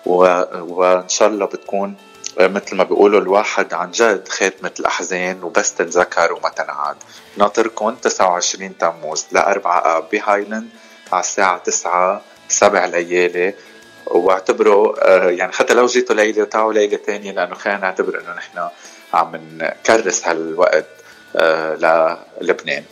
[0.05, 1.95] وإن شاء الله بتكون
[2.39, 6.95] مثل ما بيقولوا الواحد عن جد خاتمة الأحزان وبس تنذكر وما تنعاد.
[7.37, 10.69] ناطركم 29 تموز لأربعة آب بهايلاند
[11.11, 12.21] على الساعة 9
[12.53, 13.53] سبع ليالي
[14.05, 18.67] واعتبروا آه، يعني حتى لو جيتوا ليلة تعوا ليلة تانية لأنه خلينا نعتبر إنه نحن
[19.13, 20.85] عم نكرس هالوقت
[21.35, 21.75] آه،
[22.41, 22.83] للبنان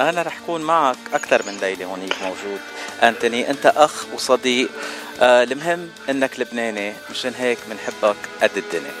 [0.00, 2.60] أنا رح أكون معك أكثر من ليلة هونيك موجود.
[3.02, 4.68] أنتوني أنت أخ وصديق
[5.20, 8.92] آه المهم إنك لبناني مشان هيك بنحبك قد الدنيا.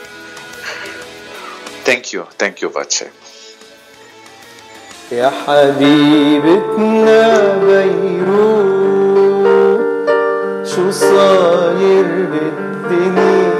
[1.84, 3.04] thank you thank you فاتشي
[5.12, 8.87] يا حبيبتنا بيروت.
[10.78, 13.50] شو صاير بالدنيا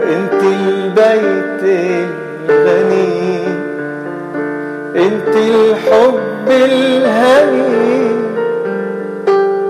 [0.00, 1.62] وانت البيت
[2.48, 3.46] الغني.
[4.96, 8.15] انت الحب الهاني.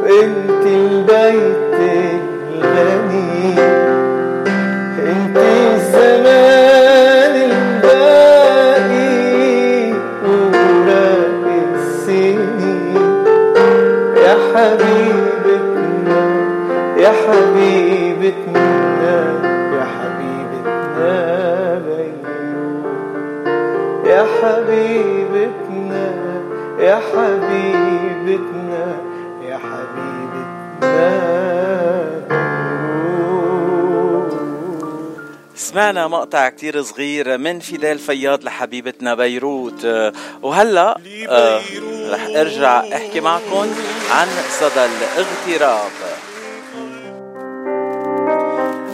[0.07, 1.75] انت البيت
[2.53, 3.59] الغني
[4.99, 5.37] انت
[5.75, 9.12] الزمان الباقي
[10.25, 12.97] وراء السنين.
[14.16, 16.21] يا حبيبتنا
[16.99, 18.64] يا حبيبتنا
[19.77, 21.14] يا حبيبتنا
[21.87, 22.85] بيوم
[24.07, 26.07] يا حبيبتنا
[26.79, 28.65] يا حبيبتنا
[35.76, 39.84] سمعنا مقطع كتير صغير من فيدال فياض لحبيبتنا بيروت.
[39.84, 40.12] آه،
[40.42, 41.60] وهلا آه،
[42.10, 43.68] رح ارجع احكي معكم
[44.10, 44.28] عن
[44.60, 45.90] صدى الاغتراب.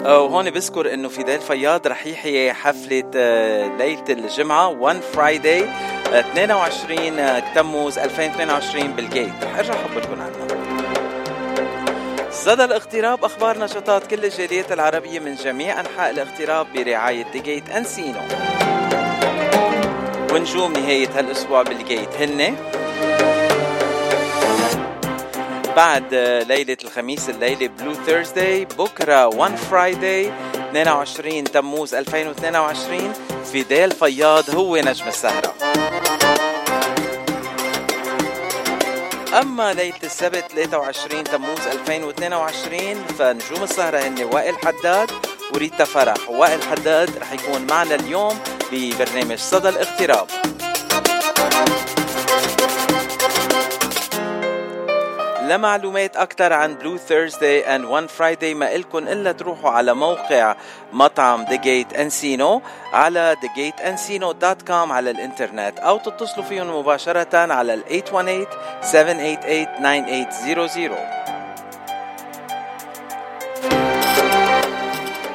[0.06, 3.10] آه، وهون بذكر إنه فيدال فياض رح يحيي حفلة
[3.78, 5.68] ليلة الجمعة 1 Friday
[6.06, 9.32] 22 آه، تموز 2022 بال Gate.
[9.42, 10.61] رح ارجع أخبركم عنها.
[12.44, 18.20] صدى الاغتراب أخبار نشاطات كل الجاليات العربية من جميع أنحاء الاغتراب برعاية The Gate Encino
[20.32, 22.56] ونجوم نهاية هالأسبوع بال Gate هن.
[25.76, 26.14] بعد
[26.48, 30.32] ليلة الخميس الليلة Blue Thursday بكرة 1 Friday
[30.70, 33.12] 22 تموز 2022
[33.52, 35.54] فيدال فياض هو نجم السهرة.
[39.40, 45.10] أما ليلة السبت 23 تموز 2022 فنجوم السهرة هن وائل حداد
[45.54, 46.30] وريتا فرح.
[46.30, 48.38] وائل حداد رح يكون معنا اليوم
[48.72, 50.26] ببرنامج صدى الاغتراب.
[55.52, 60.56] لمعلومات أكثر عن بلو ثيرزداي and One Friday ما إلكن إلا تروحوا على موقع
[60.92, 62.60] مطعم The Gate Encino
[62.92, 67.92] على thegateencino.com على الإنترنت أو تتصلوا فيهم مباشرة على ال 818-788-9800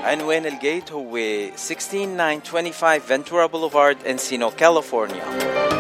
[0.06, 1.18] عنوان الجيت هو
[1.56, 5.77] 16925 Ventura Boulevard, Encino, California.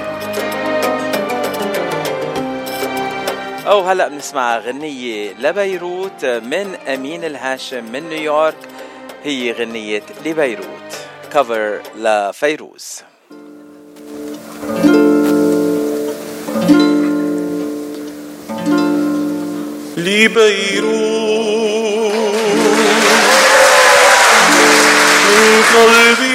[3.67, 8.57] أو هلا بنسمع غنية لبيروت من أمين الهاشم من نيويورك
[9.23, 10.93] هي غنية لبيروت.
[11.33, 13.01] كفر لفيروز
[19.97, 20.97] لبيروت.
[25.37, 26.26] من قلبي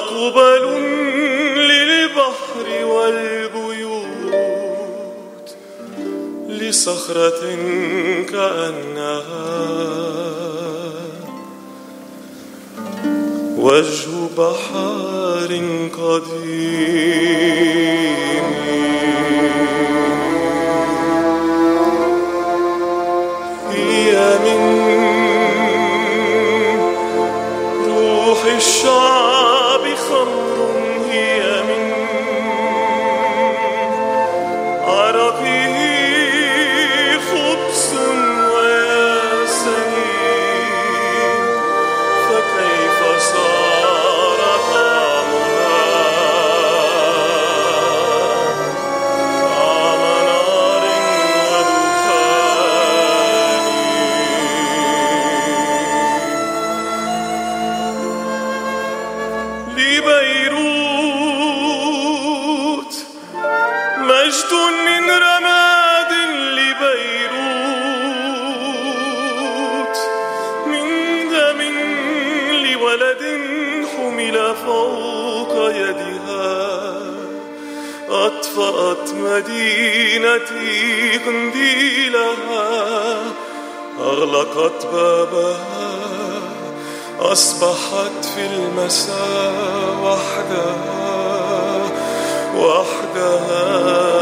[0.00, 0.64] وقبل
[1.56, 4.06] للبحر والبيوت
[6.48, 7.42] لصخرة
[8.32, 9.60] كأنها
[13.58, 14.08] وجه
[14.38, 15.50] بحار
[15.98, 17.40] قديم.
[23.70, 24.12] هي
[24.44, 24.60] من
[27.86, 29.09] روح الشعب
[79.30, 83.22] مدينتي قنديلها
[84.00, 85.90] أغلقت بابها
[87.20, 91.10] أصبحت في المساء وحدها
[92.56, 94.19] وحدها.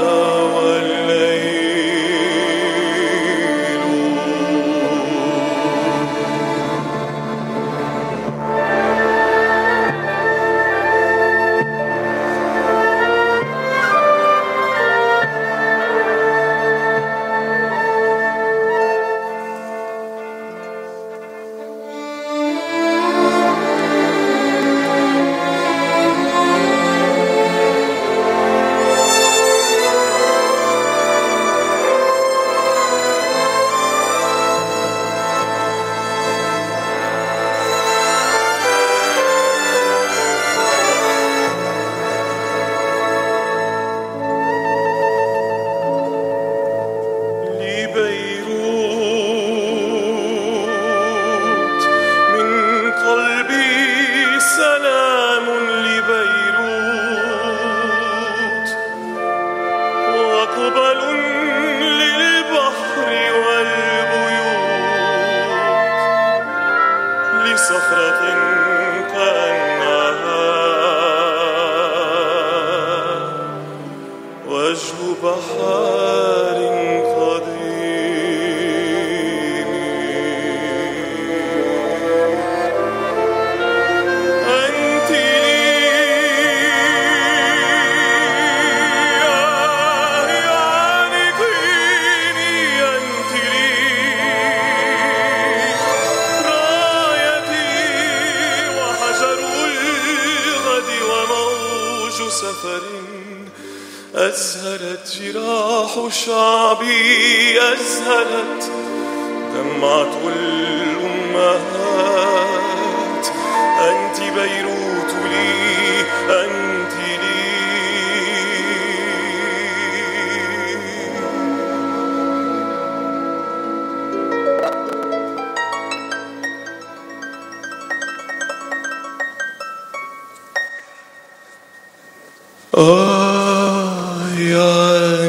[134.56, 135.28] آه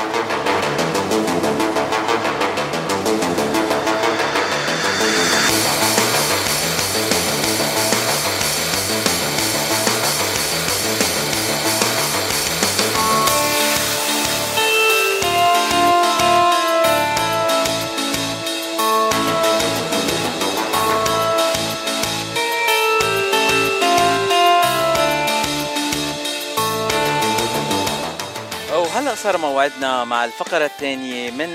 [30.11, 31.51] مع الفقرة الثانية من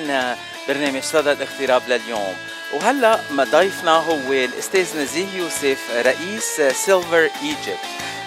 [0.68, 2.34] برنامج صدى الاغتراب لليوم.
[2.74, 7.78] وهلا ما ضيفنا هو الأستاذ نزيه يوسف رئيس Silver Egypt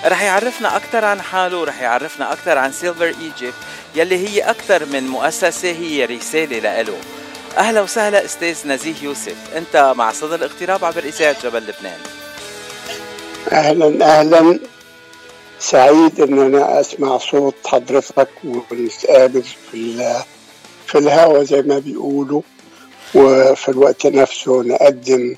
[0.06, 3.54] رح يعرفنا أكثر عن حاله ورح يعرفنا أكثر عن Silver Egypt
[3.96, 6.98] يلي هي أكثر من مؤسسة هي رسالة لإله
[7.58, 9.36] أهلا وسهلا أستاذ نزيه يوسف.
[9.56, 12.00] أنت مع صدى الاغتراب عبر إذاعة جبل لبنان.
[13.52, 14.60] أهلا أهلا.
[15.60, 20.22] سعيد إن أنا أسمع صوت حضرتك ونتقابل في
[20.88, 22.42] في الهوا زي ما بيقولوا
[23.16, 25.36] وفي الوقت نفسه نقدم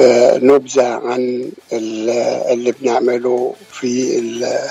[0.00, 2.10] آه، نبذة عن ال-
[2.52, 4.70] اللي بنعمله في ال-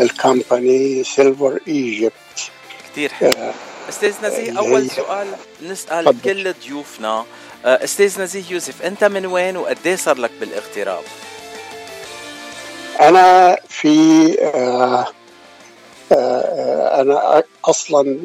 [0.00, 2.12] الكامباني Silver Egypt
[2.92, 3.30] كتير حلو.
[3.88, 5.26] أستاذ نزيه أول سؤال
[5.62, 6.14] نسأل.
[6.24, 7.24] كل ضيوفنا.
[7.64, 11.02] آه، أستاذ نزيه يوسف أنت من وين وقد إيه صار لك بالاغتراب؟
[13.00, 15.06] أنا في آه،
[16.12, 18.18] آه، آه، أنا أصلا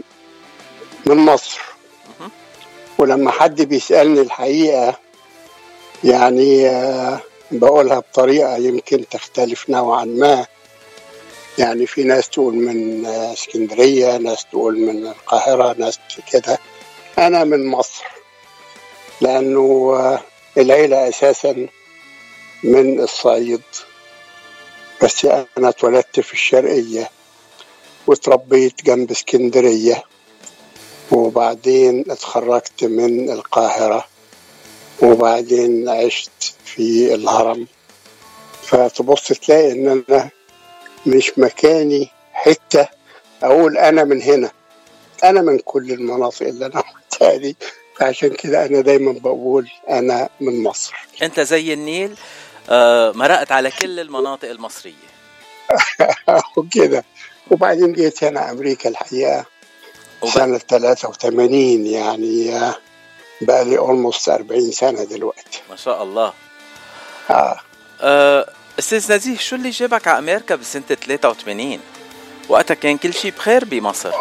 [1.06, 1.62] من مصر.
[2.98, 5.00] ولما حد بيسألني الحقيقة
[6.04, 6.70] يعني
[7.52, 10.46] بقولها بطريقة يمكن تختلف نوعا ما.
[11.58, 16.00] يعني في ناس تقول من اسكندرية ناس تقول من القاهرة ناس
[16.32, 16.58] كده.
[17.18, 18.04] أنا من مصر
[19.22, 20.20] لأنه آه،
[20.58, 21.68] العيلة أساسا
[22.64, 23.62] من الصعيد.
[25.04, 27.10] بس أنا اتولدت في الشرقية
[28.08, 30.04] وتربيت جنب اسكندرية.
[31.12, 34.06] وبعدين اتخرجت من القاهرة.
[35.02, 37.68] وبعدين عشت في الهرم.
[38.64, 40.30] فتبص تلاقي إن أنا
[41.06, 42.88] مش مكاني حتة
[43.44, 44.52] أقول أنا من هنا.
[45.24, 47.58] أنا من كل المناطق اللي أنا قلتها دي.
[48.00, 50.94] فعشان كده أنا دايما بقول أنا من مصر.
[51.22, 52.18] أنت زي النيل؟
[53.16, 54.94] مرقت على كل المناطق المصرية.
[56.58, 57.04] وكده
[57.52, 59.46] وبعدين جيت هنا أمريكا الحقيقة.
[60.22, 62.76] وب- سنة 83 يعني آه،
[63.42, 65.62] بقى لي اولموست 40 سنة دلوقتي.
[65.70, 66.34] ما شاء الله.
[67.30, 67.60] آه.
[68.02, 68.50] آه،
[68.80, 71.80] أستاذ نزيه شو اللي جابك على أمريكا بسنة 83
[72.50, 74.12] وقتها كان كل شيء بخير بمصر.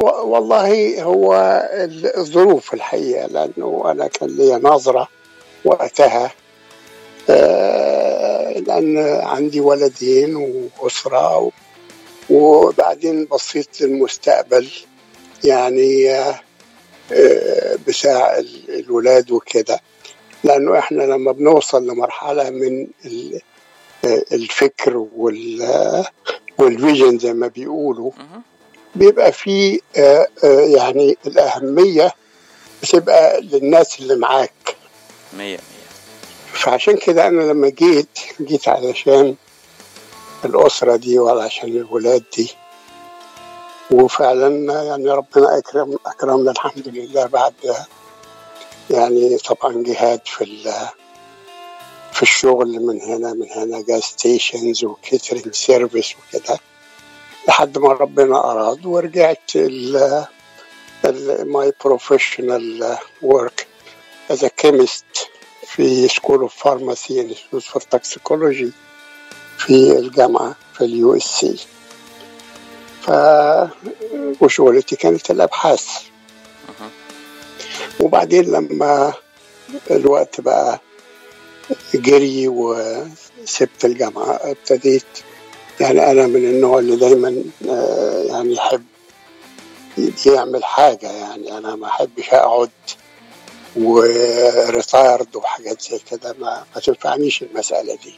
[0.00, 1.34] والله هو
[1.72, 5.08] ال- الظروف الحقيقة لأنه أنا كان لي نظرة
[5.64, 6.30] وقتها
[7.28, 10.36] آه، لأن عندي ولدين
[10.80, 11.50] وأسرة و-
[12.30, 14.68] وبعدين بصيت للمستقبل.
[15.44, 16.40] يعني آه،
[17.12, 19.80] آه، بتاع ال- الولاد وكده.
[20.44, 22.86] لأنه إحنا لما بنوصل لمرحلة من
[24.04, 26.06] آه، الفكر وال آه،
[26.58, 28.10] والفيجن زي ما بيقولوا.
[28.94, 32.12] بيبقى في آه، آه، يعني الأهمية
[32.82, 34.76] بتبقى للناس اللي معاك.
[35.38, 35.58] مية.
[36.52, 39.36] فعشان كده أنا لما جيت جيت علشان
[40.44, 42.50] الأسرة دي وعلشان الولاد دي.
[43.90, 47.54] وفعلا يعني ربنا أكرم أكرمنا الحمد لله بعد
[48.90, 50.72] يعني طبعا جهاد في
[52.12, 56.58] في الشغل من هنا من هنا gas stations و catering service وكده.
[57.48, 59.96] لحد ما ربنا أراد ورجعت ال
[61.04, 63.66] ال my professional work
[64.32, 65.19] as a chemist.
[65.74, 68.70] في of Pharmacy and Institute for Toxicology
[69.58, 71.56] في الجامعة في ال USC.
[73.02, 73.10] ف
[74.42, 75.88] وشغلتي كانت الأبحاث.
[78.00, 79.12] وبعدين لما
[79.90, 80.80] الوقت بقى
[81.94, 85.04] جري وسبت الجامعة ابتديت
[85.80, 88.84] يعني أنا من النوع اللي دايما آه، يعني يحب
[90.26, 92.70] يعمل حاجة يعني أنا ما أحبش أقعد
[93.76, 98.14] وريتايرد وحاجات زي كده ما, ما تنفعنيش المسألة دي.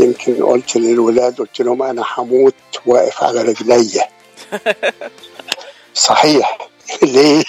[0.00, 2.54] يمكن قلت للولاد قلت لهم أنا هموت
[2.86, 4.08] واقف على رجليا.
[5.94, 6.58] صحيح.
[7.02, 7.44] ليه؟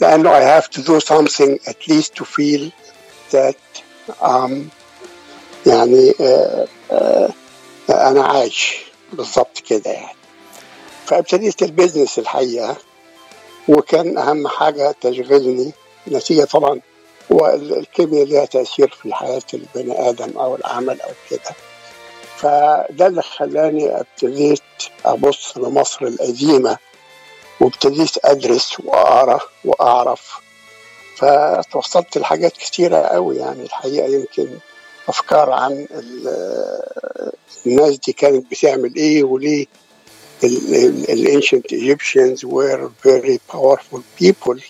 [0.00, 2.70] لأنه I have to do something at least to feel
[3.30, 3.82] that
[4.22, 4.52] um,
[5.66, 7.30] يعني آه آه
[7.90, 8.76] أنا عايش.
[9.12, 10.16] بالظبط كده يعني.
[11.06, 12.76] فابتديت البيزنس الحقيقة
[13.68, 15.72] وكان أهم حاجة تشغلني
[16.08, 16.80] نتيجة طبعا
[17.32, 21.54] هو ال- الكيمياء لها تأثير في حياة البني آدم أو العمل أو كده.
[22.36, 24.60] فده اللي خلاني ابتديت
[25.04, 26.78] أبص لمصر القديمة
[27.60, 30.40] وابتديت أدرس وأقرأ وأعرف.
[31.16, 33.62] فتوصلت لحاجات كتيرة قوي يعني.
[33.62, 34.48] الحقيقة يمكن
[35.08, 37.32] أفكار عن ال-
[37.66, 39.66] الناس دي كانت بتعمل إيه وليه
[40.44, 44.60] الانشنت Egyptians were very powerful people.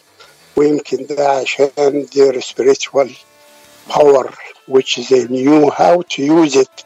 [0.57, 3.09] ويمكن ده عشان their spiritual
[3.90, 4.28] power
[4.68, 6.76] which they knew how to use it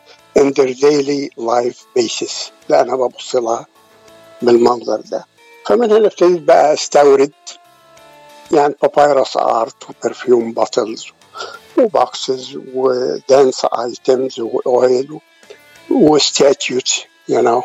[0.40, 2.50] in their daily life basis.
[2.68, 3.66] ده أنا ببص لها
[4.42, 5.24] بالمنظر ده.
[5.66, 7.32] فمن هنا ابتديت بقى أستورد
[8.52, 11.06] يعني بابايروس ارت وبرفيوم باتلز
[11.78, 15.18] وبوكسز ودانس ايتمز واويل
[15.90, 16.92] وستاتيوت
[17.28, 17.62] يو نو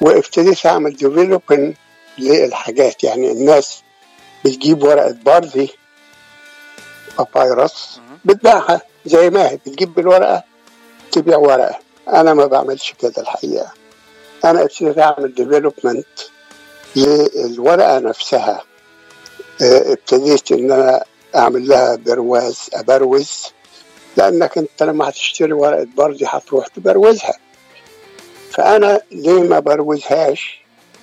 [0.00, 1.74] وابتديت أعمل developing
[2.18, 3.82] للحاجات يعني الناس
[4.46, 5.68] بتجيب ورقة بردي
[7.18, 10.42] papyrus بتبيعها زي ما هي بتجيب بالورقة
[11.12, 11.78] تبيع ورقة.
[12.08, 13.72] أنا ما بعملش كده الحقيقة.
[14.44, 16.06] أنا ابتديت أعمل development
[16.96, 18.62] للورقة نفسها.
[19.62, 21.04] آه، ابتديت إن أنا
[21.36, 23.42] أعمل لها برواز أبروزه.
[24.16, 27.34] لأنك أنت لما هتشتري ورقة بردي هتروح تبروزها.
[28.50, 30.60] فأنا ليه ما بروزهاش؟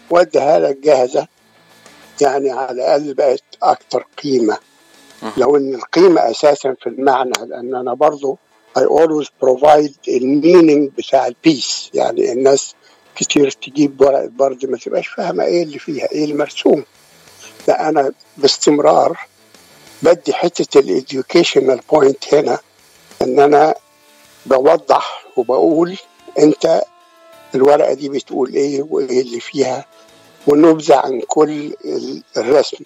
[0.10, 1.28] وأديها لك جاهزة.
[2.22, 4.58] يعني على الأقل بقت أكتر قيمة.
[5.38, 8.38] لو إن القيمة أساسا في المعنى لأن أنا برضو
[8.80, 12.76] I always provide ال meaning بتاع ال piece يعني الناس
[13.16, 16.84] كتير تجيب ورقه بردي ما تبقاش فاهمة إيه اللي فيها إيه المرسوم.
[17.68, 19.20] لا أنا باستمرار
[20.02, 22.60] بدي حتة ال educational point هنا
[23.22, 23.76] إن أنا
[24.46, 25.98] بوضح وبقول
[26.40, 26.82] أنت
[27.56, 29.86] الورقة دي بتقول إيه وإيه اللي فيها.
[30.48, 32.78] ونبذة عن كل ال- الرسم.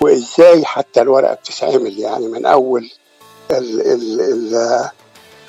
[0.00, 2.90] وإزاي حتى الورقة بتتعمل؟ يعني من أول
[3.50, 4.54] ال ال ال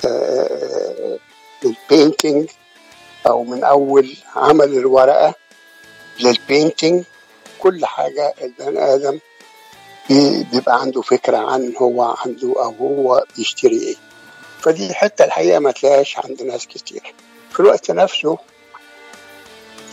[0.06, 1.18] آه،
[1.64, 2.48] ال painting
[3.26, 5.34] أو من أول عمل الورقة
[6.20, 7.04] لل painting.
[7.58, 9.18] كل حاجة البني آدم
[10.08, 13.94] بي- بيبقى عنده فكرة عن هو عنده أو هو بيشتري إيه.
[14.60, 17.14] فدي الحته الحقيقة ما تلاقيهاش عند ناس كتير.
[17.52, 18.38] في الوقت نفسه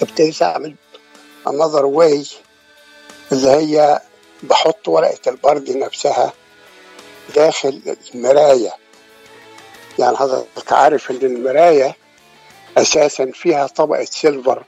[0.02, 0.76] ابتديت اعمل
[1.48, 2.28] another way
[3.32, 4.02] اللي هي
[4.44, 6.34] بحط ورقة البردي نفسها
[7.36, 7.82] داخل
[8.16, 8.74] المراية.
[10.00, 11.96] يعني حضرتك عارف إن المراية
[12.78, 14.64] أساسا فيها طبقة silver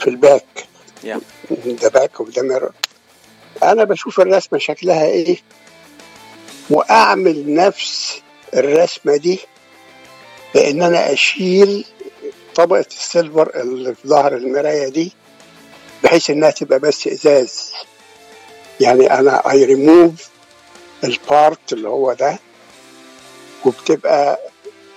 [0.00, 0.66] في ال back.
[1.04, 1.18] Yeah.
[1.50, 2.72] ده back وده mirror.
[3.62, 5.36] أنا بشوف الرسمة شكلها إيه؟
[6.70, 8.20] وأعمل نفس
[8.54, 9.40] الرسمة دي
[10.54, 11.84] بإن أنا أشيل
[12.54, 15.12] طبقة ال silver اللي في ظهر المراية دي
[16.04, 17.72] بحيث إنها تبقى بس إزاز.
[18.80, 20.28] يعني أنا اي ريموف
[21.04, 22.38] البارت اللي هو ده
[23.64, 24.38] وبتبقى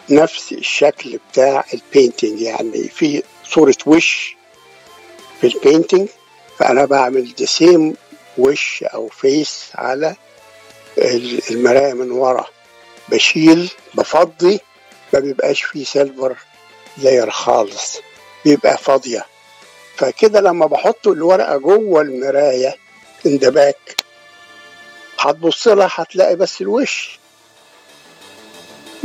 [0.09, 4.35] نفس الشكل بتاع ال painting يعني في صورة وش
[5.41, 6.09] في ال painting
[6.59, 7.95] فأنا بعمل the same
[8.37, 10.15] وش أو face على
[10.97, 12.45] ال- المراية من ورا.
[13.09, 14.59] بشيل بفضي
[15.13, 16.35] ما بيبقاش فيه silver
[16.97, 17.97] layer خالص.
[18.45, 19.25] بيبقى فاضية.
[19.97, 22.03] فكده لما بحط الورقة جوه
[23.25, 23.95] the back
[25.19, 27.19] هتبص لها هتلاقي بس الوش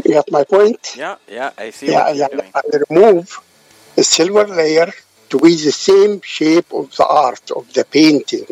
[0.05, 0.97] You got my point?
[0.97, 2.29] Yeah, yeah, I see Yeah, yeah.
[2.55, 3.27] I remove
[3.97, 4.91] the silver layer
[5.31, 8.47] to be the same shape of the art of the painting.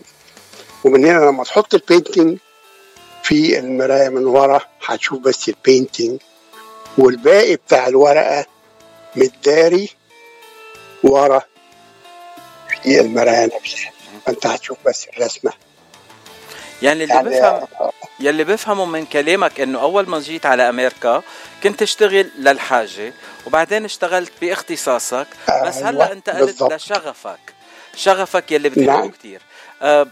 [0.84, 2.39] ومن هنا لما تحط ال painting
[3.22, 6.20] في المراية من ورا هتشوف بس ال painting
[6.99, 8.47] والباقي بتاع الورقة
[9.16, 9.89] متداري
[11.05, 11.43] ورا
[12.83, 13.91] في المراية نفسها
[14.26, 15.53] فانت هتشوف بس الرسمة
[16.83, 17.66] يعني اللي يعني بفهم
[18.20, 21.22] يلي بفهمه من كلامك انه اول ما جيت على أمريكا
[21.62, 23.12] كنت تشتغل للحاجه
[23.47, 25.26] وبعدين اشتغلت باختصاصك
[25.64, 26.72] بس هلا انتقلت بالضبط.
[26.72, 27.39] لشغفك
[27.97, 29.11] شغفك يلي بتحبه نعم.
[29.11, 29.41] كثير
[29.83, 30.07] آه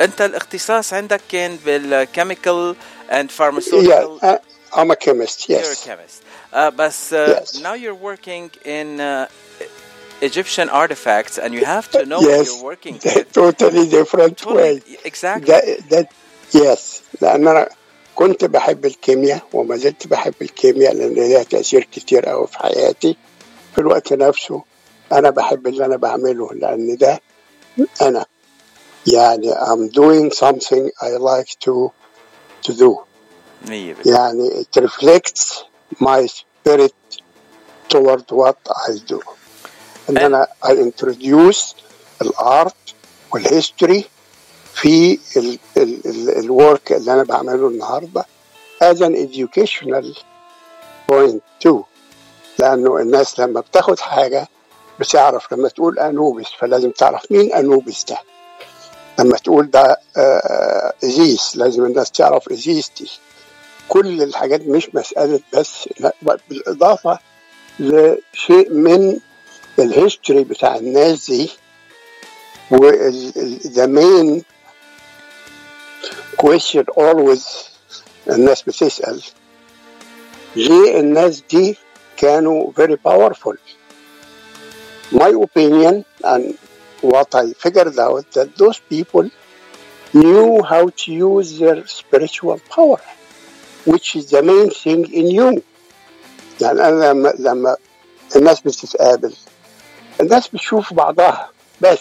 [0.00, 2.76] انت الاختصاص عندك كان بال chemical
[3.12, 4.38] and pharmaceutical
[4.76, 5.84] I'm a chemist, You're a yes.
[5.86, 6.18] chemist.
[6.52, 7.60] Uh, but uh, Yes.
[7.66, 8.44] now you're working
[8.78, 9.28] in uh,
[10.23, 13.31] Egyptian artifacts, and you have to know what yes, you're working with.
[13.31, 14.79] totally different way.
[14.79, 15.47] Totally, exactly.
[15.47, 16.07] ده ده
[16.55, 17.69] يس لان انا
[18.15, 23.17] كنت بحب الكيمياء وما زلت بحب الكيمياء لان ليها تاثير كتير قوي في حياتي
[23.75, 24.63] في الوقت نفسه
[25.11, 27.21] انا بحب اللي انا بعمله لان ده
[28.01, 28.25] انا
[29.07, 31.91] يعني I'm doing something I like to
[32.67, 32.97] to do
[33.67, 34.15] مية بالمية.
[34.17, 35.63] يعني it reflects
[35.99, 36.93] my spirit
[37.89, 39.19] toward what I do
[40.10, 41.74] إن أنا I introduce
[42.22, 42.74] الارت
[43.32, 44.04] وال history
[44.74, 48.26] في ال ال ال ال work اللي أنا بعمله النهارده
[48.84, 50.18] as an educational
[51.12, 51.82] point too.
[52.58, 54.48] لأنه الناس لما بتاخد حاجة
[55.00, 58.18] بتعرف لما تقول انوبس فلازم تعرف مين انوبس ده.
[59.18, 63.10] لما تقول ده آه، إزيس لازم الناس تعرف إزيس دي.
[63.88, 66.14] كل الحاجات مش مسألة بس لا،
[66.48, 67.18] بالإضافة
[67.80, 69.18] لشيء من
[69.79, 71.49] الهيستوري بتاع الناس دي
[72.71, 74.43] وذا مين
[76.41, 77.45] question always
[78.29, 79.23] الناس بتسأل
[80.55, 81.77] ليه الناس دي
[82.17, 83.55] كانوا very powerful
[85.11, 86.43] my opinion and
[87.01, 89.25] what I figured out that those people
[90.13, 93.01] knew how to use their spiritual power
[93.85, 95.61] which is the main thing in you
[96.61, 97.77] يعني أنا لما لما
[98.35, 99.33] الناس بتتقابل
[100.20, 101.50] الناس بتشوف بعضها
[101.80, 102.00] بس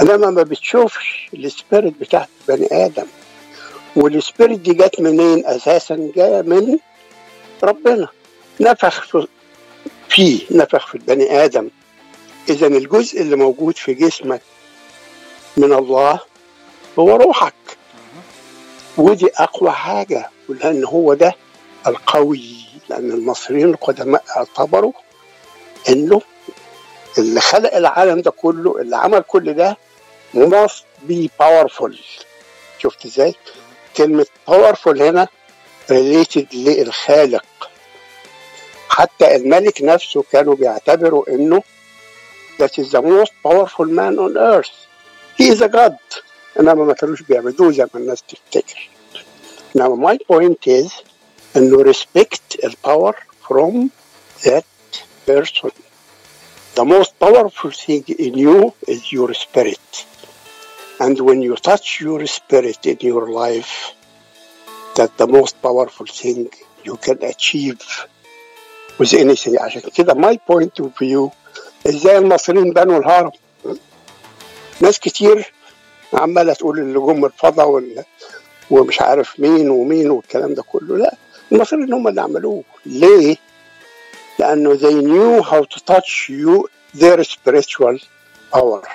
[0.00, 3.06] إنما ما بتشوفش ال spirit بتاعت بني آدم.
[3.96, 6.78] وال spirit دي جت منين؟ أساسا جاية من
[7.62, 8.08] ربنا.
[8.60, 9.26] نفخ في-
[10.08, 11.68] فيه نفخ في البني آدم.
[12.48, 14.40] اذا الجزء اللي موجود في جسمك
[15.56, 16.20] من الله
[16.98, 17.54] هو روحك.
[18.98, 21.34] ودي أقوى حاجة لأن هو ده
[21.86, 22.50] القوي
[22.88, 24.92] لأن المصريين القدماء اعتبروا
[25.88, 26.20] إنه
[27.18, 29.76] اللي خلق العالم ده كله اللي عمل كل ده
[30.34, 31.94] must be powerful.
[32.78, 33.34] شفت إزاي؟
[33.96, 35.28] كلمة powerful هنا
[35.90, 37.44] related للخالق.
[38.88, 41.62] حتى الملك نفسه كانوا بيعتبروا إنه
[42.62, 44.74] is the most powerful man on earth.
[45.38, 46.22] He is a god.
[46.60, 48.90] إنما ما كانوش بيعبدوه زي ما الناس تفتكر.
[49.76, 50.92] انما my point is
[51.56, 52.56] إنه respect
[52.86, 53.14] power
[53.48, 53.90] from
[54.44, 54.64] that
[55.26, 55.70] person.
[56.74, 60.06] The most powerful thing in you is your spirit.
[61.00, 63.72] And when you touch your spirit in your life,
[64.96, 66.48] that's the most powerful thing
[66.84, 67.80] you can achieve
[68.98, 69.56] with anything.
[69.60, 71.30] عشان كده my point of view
[71.86, 73.30] إزاي المصريين بنوا الهرم
[74.80, 75.52] ناس كتير
[76.12, 78.04] عمالة تقول اللي جم الفضاء وال-
[78.70, 81.14] ومش عارف مين ومين والكلام ده كله لا
[81.52, 83.36] المصريين هم اللي عملوه ليه؟
[84.39, 86.67] لأنه they knew how to touch you
[86.99, 87.97] their spiritual
[88.53, 88.87] power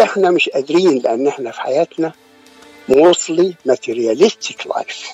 [0.00, 2.12] احنا مش قادرين لأن احنا في حياتنا
[2.90, 5.06] mostly materialistic life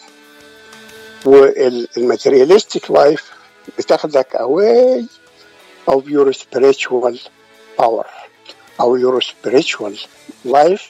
[1.24, 3.22] والmaterialistic life
[3.78, 5.04] بتاخدك away
[5.94, 7.16] of your spiritual
[7.80, 8.06] power
[8.80, 9.94] أو your spiritual
[10.46, 10.82] life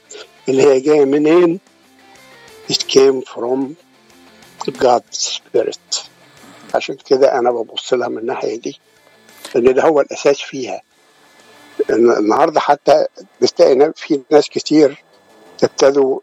[0.48, 1.60] اللي هي جاية منين
[2.72, 3.74] it came from
[4.70, 6.08] God's spirit
[6.75, 8.79] عشان كده أنا ببص لها من الناحية دي
[9.55, 10.81] ان ده هو الأساس فيها.
[11.89, 13.05] النهارده حتى
[13.41, 15.03] بتلاقي في ناس كتير
[15.63, 16.19] ابتدوا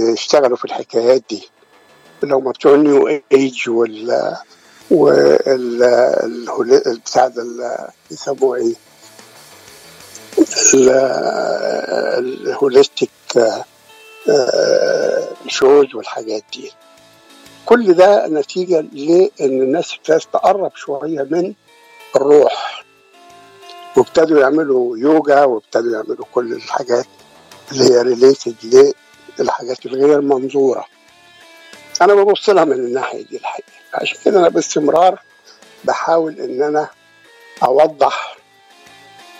[0.00, 1.48] يشتغلوا في الحكايات دي.
[2.22, 4.36] اللي هم بتوع ال new age وال
[4.90, 5.78] وال
[7.04, 8.74] بتاع ده يسموه إيه؟
[10.74, 10.90] ال-
[12.18, 13.10] ال holistic
[15.48, 16.72] shows والحاجات دي.
[17.66, 19.30] كل ده نتيجة لأن
[19.62, 21.54] الناس ابتدت تقرب شوية من
[22.16, 22.84] الروح.
[23.96, 27.06] وابتدوا يعملوا يوجا وابتدوا يعملوا كل الحاجات
[27.72, 28.94] اللي هي ريليتد
[29.38, 30.84] للحاجات الغير منظورة.
[32.02, 33.68] أنا ببص لها من الناحية دي الحقيقة.
[33.94, 35.22] عشان كده أنا باستمرار
[35.84, 36.88] بحاول إن أنا
[37.62, 38.36] أوضح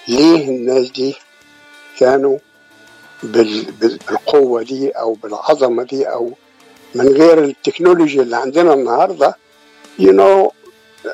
[0.08, 1.16] ليه الناس دي
[1.98, 2.38] كانوا
[3.22, 6.32] بال- بال- بالقوة دي أو بالعظمة دي أو
[6.95, 9.37] من غير التكنولوجيا اللي عندنا النهارده
[9.99, 10.51] you know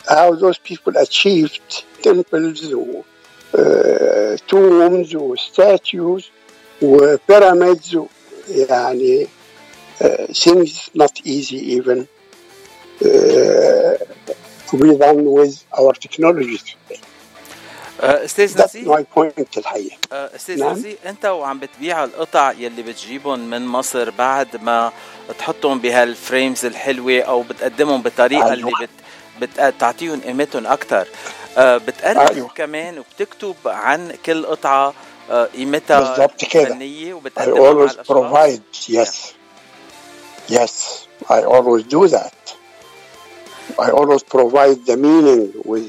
[0.08, 3.02] how those people achieved temples و
[3.54, 6.24] uh, tombs و statues
[6.82, 8.06] و pyramids و
[8.50, 9.28] يعني
[10.02, 12.08] uh, things not easy even
[13.02, 13.94] uh,
[14.68, 16.60] to be done with our technology.
[16.92, 16.96] آه،
[18.01, 19.97] أستاذ That's نزيه my point الحقيقة.
[20.13, 20.73] آه، أستاذ نعم.
[20.73, 24.93] نزيه أنت وعم بتبيع القطع يلي بتجيبهم من مصر بعد ما
[25.39, 28.53] تحطهم بهالفريمز الحلوة أو بتقدمهم أيوة.
[28.53, 28.73] اللي
[29.41, 31.09] بت بتعطيهم قيمتهم أكثر
[31.59, 32.49] بتألف أيوة.
[32.49, 34.95] كمان وبتكتب عن كل قطعة
[35.31, 36.65] آه، قيمتها بالضبط كده.
[36.65, 39.15] فنية I وبتقدمها مع always provide, yes.
[40.49, 40.73] Yes,
[41.29, 42.35] I always do that.
[43.87, 45.43] I always provide the meaning
[45.73, 45.89] with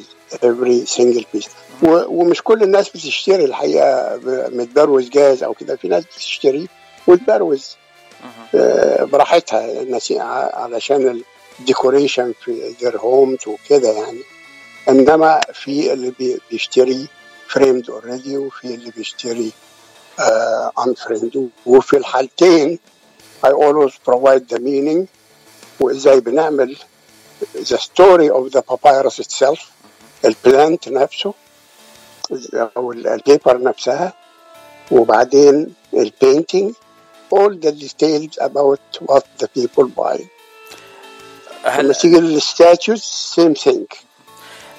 [0.49, 1.49] every single piece.
[1.84, 5.75] ومش كل الناس بتشتري الحقيقة ب- متبروز جاهز أو كده.
[5.75, 6.67] في ناس بتشتري
[7.07, 7.75] وتبروز.
[8.55, 9.82] آه، براحتها.
[9.82, 10.11] الناس
[10.53, 11.21] علشان
[11.59, 14.21] ال decoration في their homes وكده يعني.
[14.89, 17.07] إنما في اللي بي- بيشتري
[17.47, 19.51] framed already وفي اللي بيشتري
[20.88, 22.80] unframed وفي الحالتين
[23.45, 25.05] I always provide the meaning.
[25.80, 26.78] وإزاي بنعمل
[27.55, 29.59] the story of the papyrus itself
[30.25, 31.34] ال plant نفسه.
[32.78, 34.13] أو ال paper نفسها
[34.91, 36.73] وبعدين ال painting
[37.34, 40.17] all the details about what the people buy.
[41.65, 44.06] لما هلا تيجي لل statues same thing.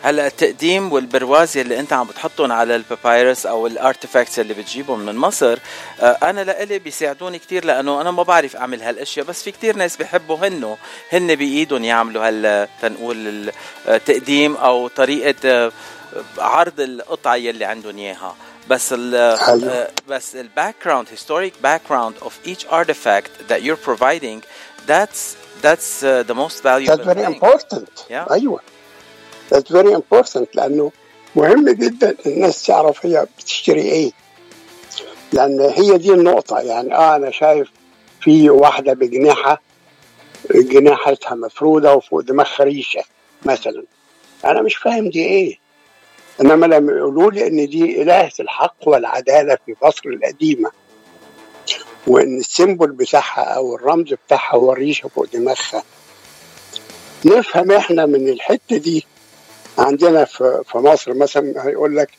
[0.02, 5.00] هلا التقديم والبرواز اللي انت عم بتحطهم على ال papyrus أو ال artifacts اللي بتجيبهم
[5.00, 5.58] من مصر
[6.00, 9.96] آه، أنا لإلي بيساعدوني كتير لأنه أنا ما بعرف أعمل هالأشياء بس في كتير ناس
[9.96, 10.76] بيحبوا هنو
[11.12, 13.50] هن بإيدهم يعملوا هال تنقول
[13.88, 15.72] التقديم أو طريقة آه،
[16.38, 18.36] عرض القطعة يلي عندهم إياها
[18.68, 19.14] بس ال.
[19.14, 20.74] آه، بس ال
[21.90, 24.42] background of each artifact that you're providing
[24.86, 27.34] that's that's uh, the most valuable That's very thing.
[27.34, 28.30] important Yeah.
[28.32, 28.60] أيوه
[29.50, 30.92] That's very important لأنه
[31.36, 34.10] مهم جدا الناس تعرف هي بتشتري إيه.
[35.32, 36.58] لأن هي دي النقطة.
[36.58, 37.68] يعني آه أنا شايف
[38.20, 39.62] في واحدة بجناحة
[40.50, 43.02] جناحتها مفرودة وفوق دماغها ريشة
[43.46, 43.84] مثلا.
[44.44, 45.58] أنا مش فاهم دي إيه.
[46.40, 50.70] إنما لما يقولوا لي إن دي الهة الحق والعدالة في مصر القديمة.
[52.06, 55.82] وإن السيمبل بتاعها أو الرمز بتاعها هو الريشة فوق دماغها.
[57.24, 59.06] نفهم إحنا من الحتة دي
[59.78, 62.10] عندنا في في مصر مثلا هيقول لك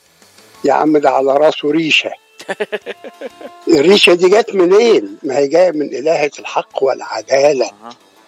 [0.66, 2.12] يا عم ده على راسه ريشة
[3.68, 7.72] الريشة دي جت منين؟ ما هي جاية من إلهة الحق والعدالة.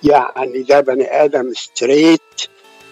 [0.03, 2.21] يعني ده بني آدم ستريت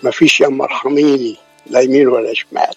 [0.04, 1.38] ما فيش يا مرحميني
[1.68, 2.76] لا يمين ولا شمال.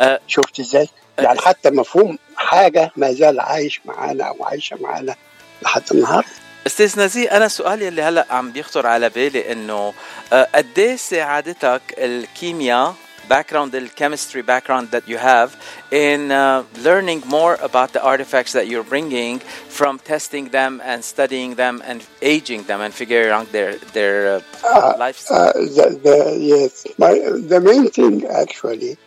[0.00, 0.88] آه، شفت إزاي؟
[1.18, 5.14] يعني حتى مفهوم حاجة ما زال عايش معانا أو عايشة معانا
[5.62, 6.28] لحد النهارده
[6.67, 9.93] استاذ نزيه انا سؤالي اللي هلا عم بيخطر على بالي انه
[10.33, 12.95] آه، قد ايه ساعدتك الكيمياء
[13.29, 15.49] background the chemistry background that you have
[15.91, 19.39] in uh, learning more about the artifacts that you're bringing
[19.77, 24.95] from testing them and studying them and aging them and figuring out their their uh,
[25.03, 26.17] life Uh, the, the,
[26.53, 26.71] yes,
[27.03, 27.13] my,
[27.53, 28.97] the main thing actually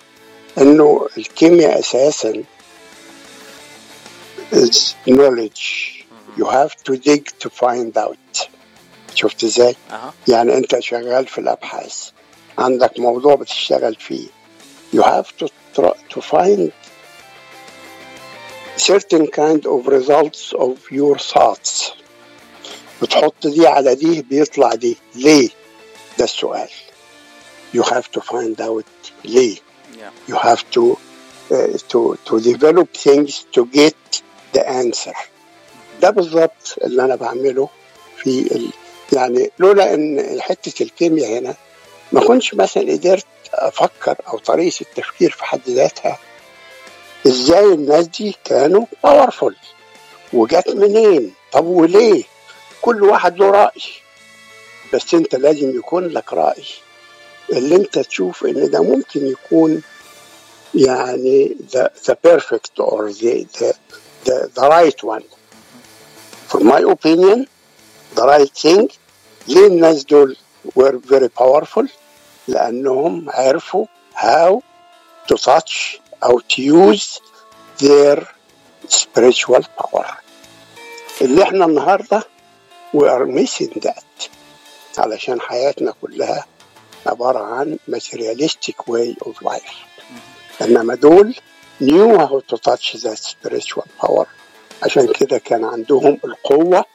[0.59, 2.45] انه الكيمياء اساسا
[4.53, 5.98] is knowledge
[6.39, 8.49] you have to dig to find out
[9.15, 10.15] شفت ازاي؟ أها.
[10.29, 12.11] يعني انت شغال في الابحاث
[12.59, 14.27] عندك موضوع بتشتغل فيه
[14.97, 16.71] you have to try to find
[18.77, 21.93] certain kind of results of your thoughts
[23.03, 25.49] بتحط دي على دي بيطلع دي ليه؟
[26.19, 26.69] ده السؤال
[27.77, 28.85] you have to find out
[29.25, 29.57] ليه
[29.95, 30.31] Yeah.
[30.33, 30.83] you have to
[31.51, 33.97] uh, to to develop things to get
[34.55, 35.17] the answer
[36.02, 37.70] ده بالظبط اللي أنا بعمله
[38.18, 38.70] في ال...
[39.14, 41.56] يعني لولا إن حتة الكيمياء هنا
[42.12, 46.20] ما كنتش مثلا قدرت أفكر أو طريقة التفكير في حد ذاتها.
[47.28, 49.56] إزاي الناس دي كانوا باورفول
[50.34, 52.24] وجت منين؟ طب وليه؟
[52.82, 53.82] كل واحد له رأي.
[54.94, 56.64] بس أنت لازم يكون لك رأي.
[57.52, 59.82] اللي أنت تشوف إن ده ممكن يكون
[60.76, 61.56] يعني
[62.80, 63.74] or the, the,
[64.26, 65.24] the, the right one.
[66.50, 67.46] For my opinion
[68.16, 68.88] the right thing
[69.48, 70.38] ليه الناس دول
[70.76, 71.88] were very powerful
[72.48, 73.86] لأنهم عرفوا
[74.16, 74.62] how
[75.32, 77.20] to touch أو to use
[77.80, 78.24] their
[78.88, 80.06] spiritual power
[81.22, 82.24] اللي إحنا النهاردة
[82.98, 84.30] we are missing that
[84.98, 86.46] علشان حياتنا كلها
[87.06, 89.74] عبارة عن materialistic way of life
[90.62, 91.36] إنما دول
[91.84, 94.26] knew how to touch that spiritual power
[94.84, 96.86] عشان كده كان عندهم القوة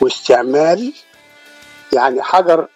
[0.00, 0.92] واستعمال
[1.92, 2.68] يعني حجر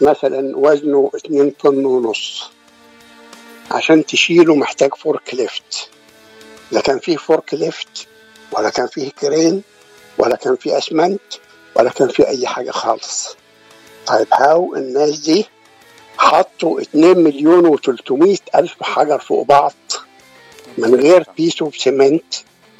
[0.00, 2.50] مثلا وزنه 2 طن ونص
[3.70, 5.88] عشان تشيله محتاج fork lift
[6.72, 8.06] لا كان فيه fork lift
[8.52, 9.62] ولا كان فيه crane
[10.18, 11.20] ولا كان فيه اسمنت
[11.76, 13.36] ولا كان في أي حاجة خالص.
[14.06, 15.46] طيب how الناس دي
[16.18, 19.74] حطوا 2 مليون و300 ألف حجر فوق بعض
[20.78, 22.34] من غير piece of cement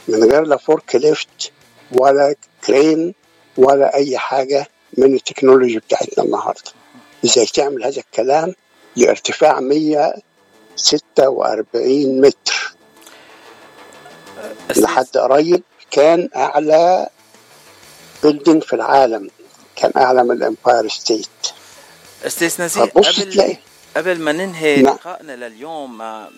[0.08, 1.52] من غير لا forklift
[1.92, 2.34] ولا
[2.66, 3.14] crane
[3.56, 6.70] ولا أي حاجة من ال technology بتاعتنا النهارده.
[7.24, 8.54] إزاي تعمل هذا الكلام
[8.96, 12.74] لارتفاع 146 متر.
[14.76, 17.08] لحد قريب كان أعلى
[18.22, 19.30] building في العالم.
[19.78, 21.28] كان أعلى من ال Empire State
[22.26, 23.56] أستاذ نزيه قبل تلاقي
[23.96, 24.94] قبل ما ننهي نعم.
[24.94, 26.30] لقائنا لليوم آه،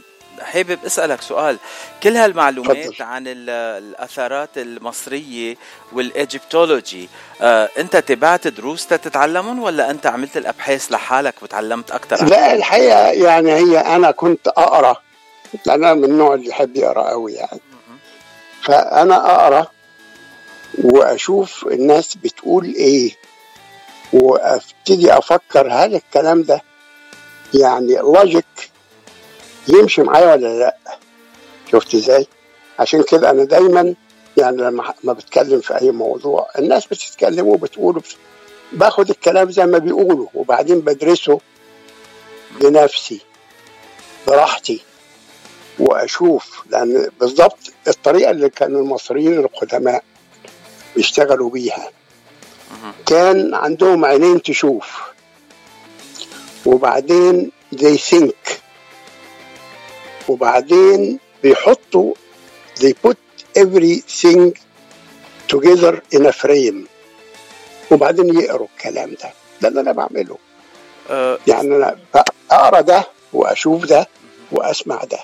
[0.43, 1.59] حابب اسألك سؤال.
[2.03, 3.01] كل هالمعلومات.
[3.01, 5.57] عن ال- الآثارات المصرية
[5.93, 7.09] وال Egyptology
[7.43, 13.53] آه، أنت تبعت دروس تتعلمهم ولا أنت عملت الأبحاث لحالك وتعلمت أكثر لا الحقيقة يعني
[13.53, 14.97] هي أنا كنت أقرأ
[15.67, 17.61] لأن أنا من النوع اللي يحب يقرأ قوي يعني.
[18.63, 19.67] فأنا أقرأ
[20.85, 23.17] وأشوف الناس بتقول إيه
[24.13, 26.63] وأبتدي أفكر هل الكلام ده
[27.55, 28.70] يعني لوجيك
[29.69, 30.77] يمشي معايا ولا لا؟
[31.73, 32.27] شفت إزاي؟
[32.79, 33.95] عشان كده أنا دايما
[34.37, 38.17] يعني لما ما بتكلم في أي موضوع الناس بتتكلم وبتقول وبت-
[38.73, 41.41] باخد الكلام زي ما بيقولوا وبعدين بدرسه
[42.61, 43.21] بنفسي
[44.27, 44.81] براحتي
[45.79, 47.59] وأشوف لأن بالضبط
[47.89, 50.05] الطريقة اللي كان المصريين القدماء
[50.97, 51.91] بيشتغلوا بيها.
[53.07, 55.01] كان عندهم عينين تشوف
[56.67, 58.51] وبعدين they think
[60.31, 62.15] وبعدين بيحطوا
[62.81, 63.19] they put
[63.59, 64.53] everything
[65.49, 66.87] together in a frame.
[67.91, 69.31] وبعدين يقروا الكلام ده.
[69.61, 70.39] ده اللي أنا بعمله.
[71.11, 71.99] آه، يعني أنا
[72.51, 74.09] اقرا ده وأشوف ده
[74.53, 75.19] وأسمع ده.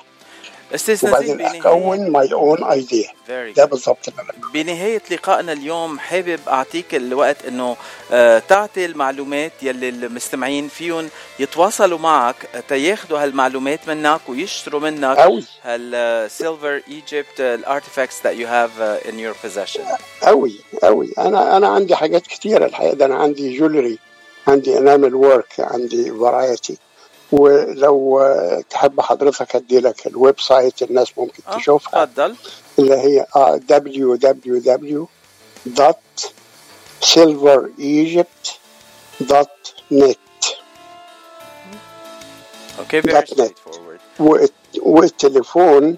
[1.04, 3.08] وبعدين أكون my own idea
[3.56, 3.64] ده.
[3.64, 7.76] بالظبط أنا بنهاية لقائنا اليوم حابب أعطيك الوقت أنه
[8.12, 11.08] آه، تعطي المعلومات يلي المستمعين فيهم
[11.38, 12.36] يتواصلوا معك
[12.68, 15.44] تياخدوا هالمعلومات منك ويشتروا منك أوي.
[15.64, 19.82] هال Silver Egypt ال artifacts that you have uh, in your possession.
[20.22, 22.94] قوي قوي أنا أنا عندي حاجات كتيرة الحقيقة.
[22.94, 23.98] ده أنا عندي jewelry
[24.48, 26.78] عندي enamel work عندي variety
[27.32, 28.22] ولو
[28.70, 32.36] تحب حضرتك أدي لك ال website الناس ممكن آه، تشوفها تفضل.
[32.78, 33.26] اللي هي
[39.26, 40.16] www.silveregypt.net
[42.78, 44.00] okay straightforward.
[44.20, 45.96] والت- والتليفون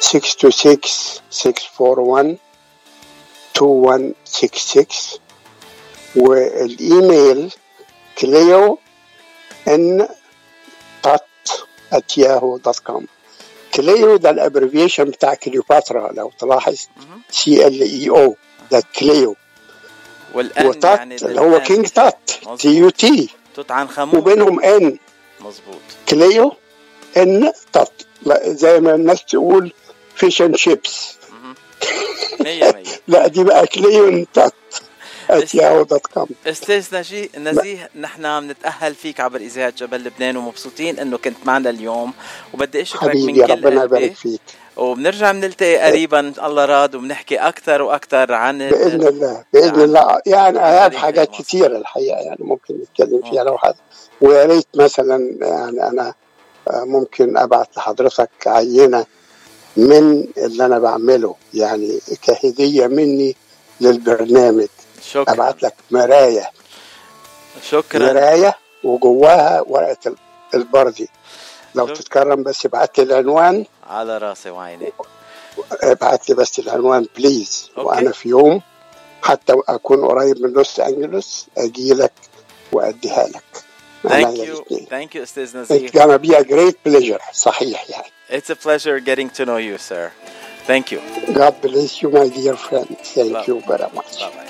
[0.00, 2.38] 626 641
[3.56, 5.20] 2166
[6.16, 7.52] وال email
[8.18, 8.78] Cleo
[12.58, 13.06] Tut com
[13.74, 16.88] Cleo ده ال abbreviation بتاع كليوباترا لو تلاحظ
[17.30, 18.36] C L E O
[18.70, 19.36] ده Cleo
[20.34, 22.30] وال n و Tut يعني اللي هو King Tut.
[22.58, 24.98] T U T توت عنخ وبينهم n
[25.40, 25.80] مظبوط.
[26.08, 26.52] Cleo
[27.16, 27.52] n
[28.22, 29.72] لا زي ما الناس تقول
[30.14, 31.16] fish and chips
[32.40, 32.82] مية مية.
[33.08, 34.54] لا دي بقى Cleo n Tut
[36.14, 36.26] com.
[36.46, 42.12] أستاذ نجي نزيه نحن بنتأهل فيك عبر إذاعة جبل لبنان ومبسوطين إنه كنت معنا اليوم.
[42.54, 44.40] وبدي اشكرك من كل ربنا يبارك فيك.
[44.76, 50.20] وبنرجع بنلتقي قريبا الله راد وبنحكي أكثر وأكثر عن بإذن الله بإذن الله.
[50.26, 51.42] يعني تاريخ حاجات مصر.
[51.42, 53.74] كتيرة الحقيقة يعني ممكن نتكلم فيها لو حد
[54.20, 56.14] ويا ريت مثلا يعني أنا
[56.70, 59.06] آه، ممكن ابعت لحضرتك عينة
[59.76, 63.36] من اللي أنا بعمله يعني كهدية مني
[63.80, 64.68] للبرنامج.
[65.04, 65.34] شكرا.
[65.34, 66.50] ابعت لك مرايه
[67.70, 68.12] شكرا.
[68.12, 70.16] مرايه وجواها ورقة ال-
[70.54, 71.08] البردي.
[71.74, 71.96] لو شكرا.
[71.96, 73.66] تتكرم بس ابعت لي العنوان.
[73.90, 74.92] على راسي وعيني.
[75.82, 77.88] ابعت لي بس العنوان please okay.
[77.88, 78.62] وأنا في يوم
[79.22, 82.12] حتى أكون قريب من لوس أنجلوس أجي لك
[82.72, 83.42] وأديها لك.
[84.04, 84.86] عينيا يو الاتنين.
[84.90, 87.20] Thank you أستاذ It's gonna be a great pleasure.
[87.32, 88.10] صحيح يعني.
[88.30, 90.10] It's a pleasure getting to know you sir.
[90.66, 91.00] Thank you.
[91.40, 92.88] God bless you my dear friend.
[93.14, 93.46] Thank Bye.
[93.48, 94.18] you very much.
[94.18, 94.49] Bye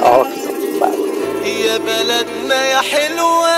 [0.00, 0.96] bye
[1.46, 3.56] يا بلدنا يا حلوة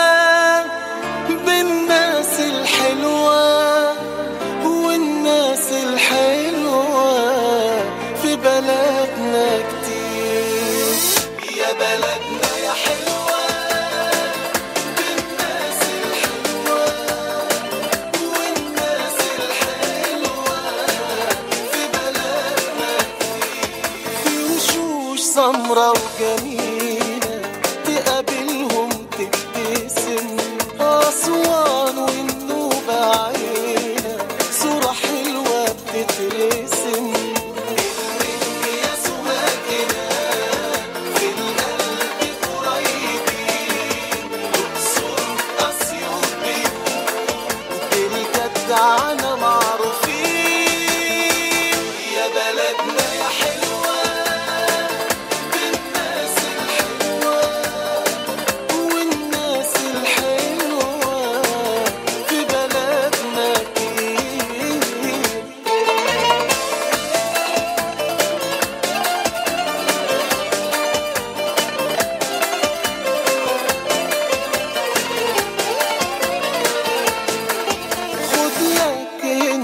[1.47, 3.93] بالناس الحلوة
[4.65, 7.19] والناس الحلوة
[8.23, 9.18] في بلدنا
[25.39, 26.38] سمرة وجميلة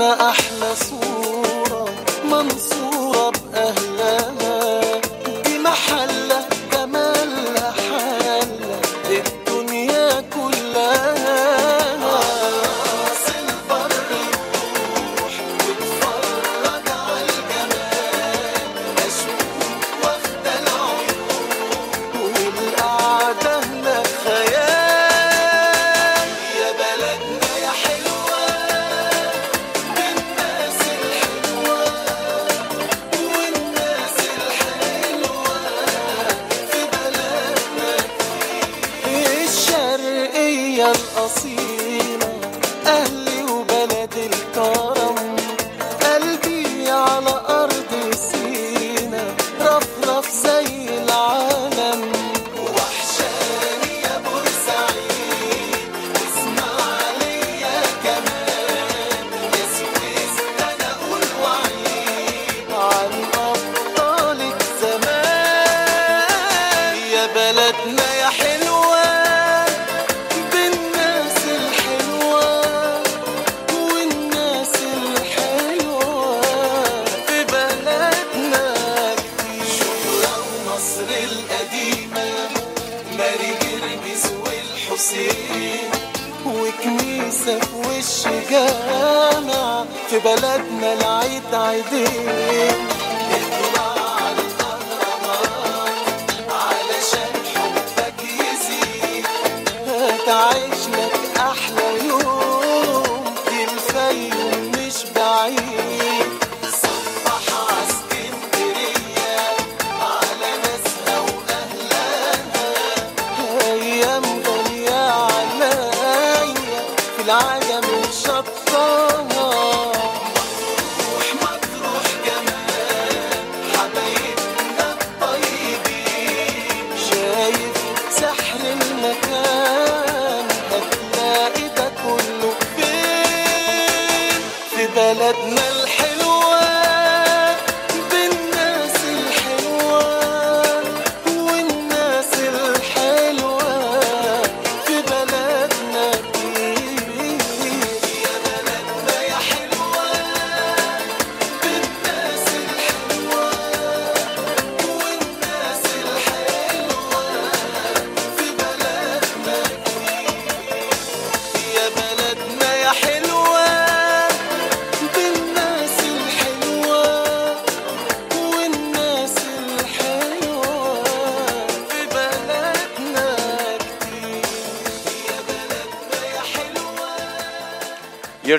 [0.05, 1.04] أنا أحلى صورة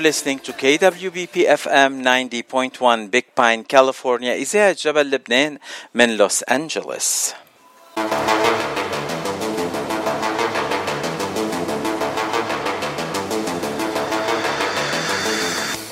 [0.05, 5.57] listening to KWBP FM 90.1 Big Pine, California, إذاعة جبل لبنان
[5.93, 7.33] من لوس أنجلوس.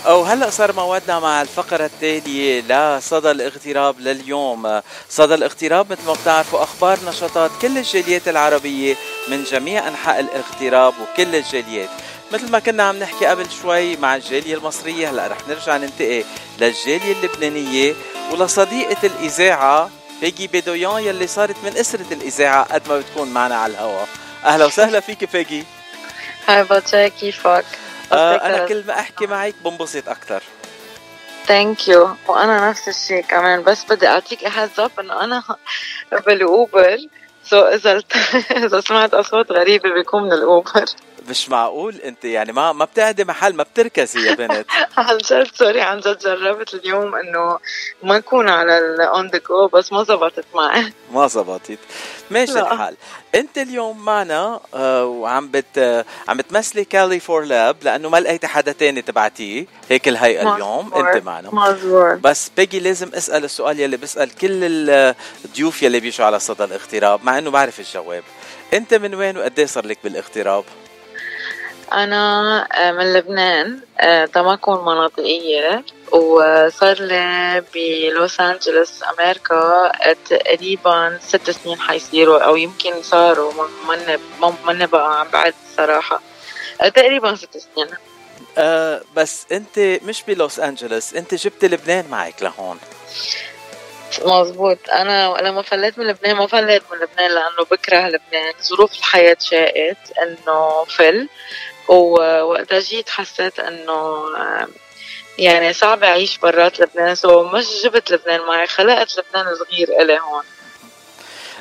[0.06, 2.62] أو هلا صار موعدنا مع الفقرة التالية.
[2.62, 4.82] لصدى الاغتراب لليوم.
[5.10, 8.96] صدى الاغتراب مثل ما بتعرفوا أخبار نشاطات كل الجاليات العربية
[9.28, 11.90] من جميع أنحاء الاغتراب وكل الجاليات.
[12.34, 16.24] مثل ما كنا عم نحكي قبل شوي مع الجالية المصرية هلا رح نرجع ننتقل
[16.60, 17.94] للجالية اللبنانية
[18.32, 19.90] ولصديقة الإذاعة
[20.22, 24.08] بيجي بيدويان يلي صارت من أسرة الإذاعة قد ما بتكون معنا على الهواء
[24.46, 25.64] أهلا وسهلا فيك بيجي
[26.48, 27.66] Hi باتشا كيفك؟
[28.12, 30.44] آه أنا كل ما أحكي معك بنبسط أكتر.
[31.48, 35.44] Thank you وأنا نفس الشيء كمان بس بدي أعطيك heads up إنه أنا
[36.26, 36.98] بال Uber
[37.44, 38.02] so إذا
[38.66, 40.86] إذا سمعت أصوات غريبة بيكون من ال Uber.
[41.30, 44.66] مش معقول انت يعني ما ما بتقعدي محل ما بتركزي يا بنت.
[44.98, 47.60] عن جد sorry عن جد جربت اليوم انه
[48.04, 50.94] ما اكون على ال on the go بس ما زبطت معي.
[51.12, 51.80] ما زبطت.
[52.32, 52.74] ماشي لا.
[52.74, 52.96] الحال.
[53.36, 58.48] انت اليوم معنا آه، وعم بت آه، عم بتمثلي Cali for Leb لأنه ما لقيتي
[58.48, 60.86] حدا تاني تبعتيه هيك الهيئة اليوم.
[60.88, 61.06] مزبوط.
[61.06, 61.50] انت معنا.
[61.56, 64.50] مزبوط بس بيجي لازم اسأل السؤال يلي بسال كل
[65.46, 68.24] الضيوف يلي بيجوا على صدى الاغتراب مع إنه بعرف الجواب.
[68.74, 70.64] انت من وين وقد صار لك بالاغتراب؟
[71.94, 79.92] أنا آه، من لبنان آه، تما اكون مناطقية وصار لي بلوس أنجلوس أمريكا
[80.30, 83.54] تقريبا ست سنين حيصيروا أو يمكن صاروا
[84.66, 86.22] ماني بقى عم بعد صراحة.
[86.82, 87.88] آه، تقريبا ست سنين.
[88.58, 92.80] آه بس أنت مش بلوس أنجلوس أنت جبت لبنان معك لهون.
[94.26, 99.38] مزبوط أنا لما فليت من لبنان ما فليت من لبنان لأنه بكره لبنان ظروف الحياة
[99.40, 101.30] شاءت إنه فل.
[101.88, 103.92] ووقتها جيت حسيت إنه
[104.38, 104.68] آه،
[105.38, 110.44] يعني صعب أعيش برات لبنان so مش جبت لبنان معي خلقت لبنان صغير إلي هون.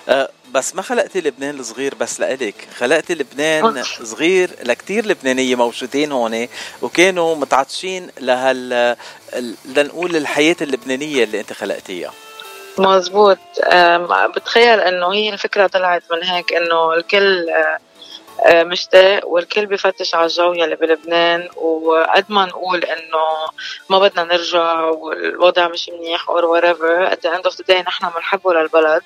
[0.09, 6.49] أه بس ما خلقتي لبنان الصغير بس لإلك خلقتي لبنان صغير لكتير لبنانية موجودين هون
[6.83, 8.73] وكانوا متعطشين لهال
[9.35, 12.13] ال- لنقول الحياة اللبنانية اللي أنت خلقتيها.
[12.79, 13.39] مزبوط.
[14.37, 17.79] بتخيل إنه هي الفكرة طلعت من هيك إنه الكل أه،
[18.49, 21.49] مشتاق والكل بفتش على الجو يلي بلبنان.
[21.57, 23.19] وقد ما نقول إنه
[23.91, 28.55] ما بدنا نرجع والوضع مش منيح or whatever at the of the day نحن بنحبه
[28.55, 29.03] للبلد.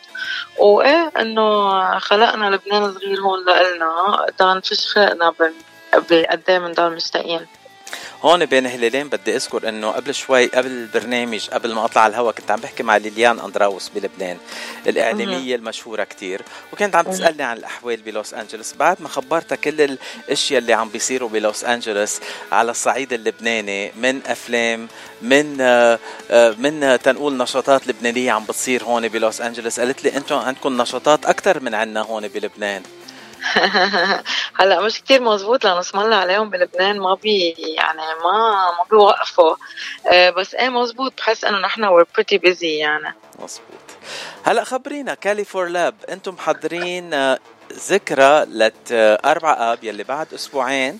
[0.59, 4.27] وإيه إنه خلقنا لبنان صغير هون لإلنا.
[4.39, 5.53] تنفش خلقنا بن
[5.93, 7.47] بقد إيه بنضل مشتاقين
[8.23, 12.35] هون بين هلالين بدي أذكر إنه قبل شوي قبل البرنامج قبل ما أطلع على الهواء
[12.35, 14.37] كنت عم بحكي مع ليليان أندراوس بلبنان
[14.87, 16.43] الإعلامية المشهورة كتير.
[16.73, 18.73] وكانت عم تسألني عن الأحوال بلوس أنجلوس.
[18.73, 19.99] بعد ما خبرتها كل
[20.29, 22.21] الأشياء اللي عم بيصيروا بلوس أنجلوس
[22.53, 24.89] على الصعيد اللبناني من أفلام
[25.23, 25.99] من آه،
[26.31, 31.27] آه، من تنقول نشاطات لبنانية عم بتصير هون بلوس أنجلوس قالت لي أنتم عندكم نشاطات
[31.27, 32.83] أكثر من عنا هون بلبنان.
[34.59, 39.57] هلا مش كتير مزبوط لأنه اسم الله عليهم بلبنان ما بي يعني ما ما بيوقفوا
[40.13, 43.15] آه، بس إيه مزبوط بحس إنه نحن we're pretty busy يعني.
[43.39, 43.87] مظبوط.
[44.45, 45.15] هلا خبرينا.
[45.15, 47.39] كالي فور لاب أنتم محضرين آه،
[47.73, 50.99] ذكرى لت آه، أربعة آب يلي بعد أسبوعين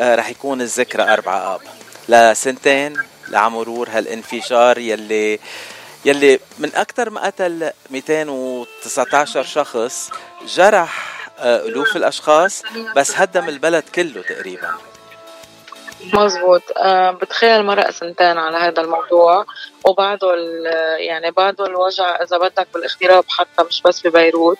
[0.00, 1.60] آه، رح يكون الذكرى أربعة آب.
[2.08, 2.96] لسنتين
[3.28, 5.38] لعمرور هالانفجار يلي
[6.04, 10.10] يلي من أكثر ما قتل 219 شخص
[10.46, 12.62] جرح آه، ألوف الأشخاص
[12.96, 14.74] بس هدم البلد كله تقريبا.
[16.14, 19.46] مزبوط أه بتخيل مرق سنتين على هذا الموضوع.
[19.84, 20.34] وبعده
[20.98, 24.58] يعني بعده الوجع إذا بدك بالاغتراب حتى مش بس ببيروت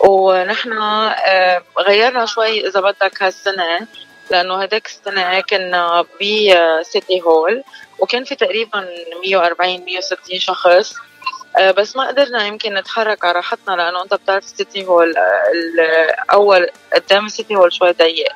[0.00, 3.86] ونحن أه غيرنا شوي إذا بدك هالسنة
[4.30, 7.62] لأنه هداك السنة كنا بسيتي هول
[7.98, 8.88] وكان في تقريبا
[9.24, 10.94] 140 160 شخص.
[10.96, 11.15] آه،
[11.58, 16.70] بس ما قدرنا يمكن نتحرك على راحتنا لأنه أنت بتعرف ال city hall آه، الأول
[16.94, 18.32] قدام ال city hall شوي ضيق.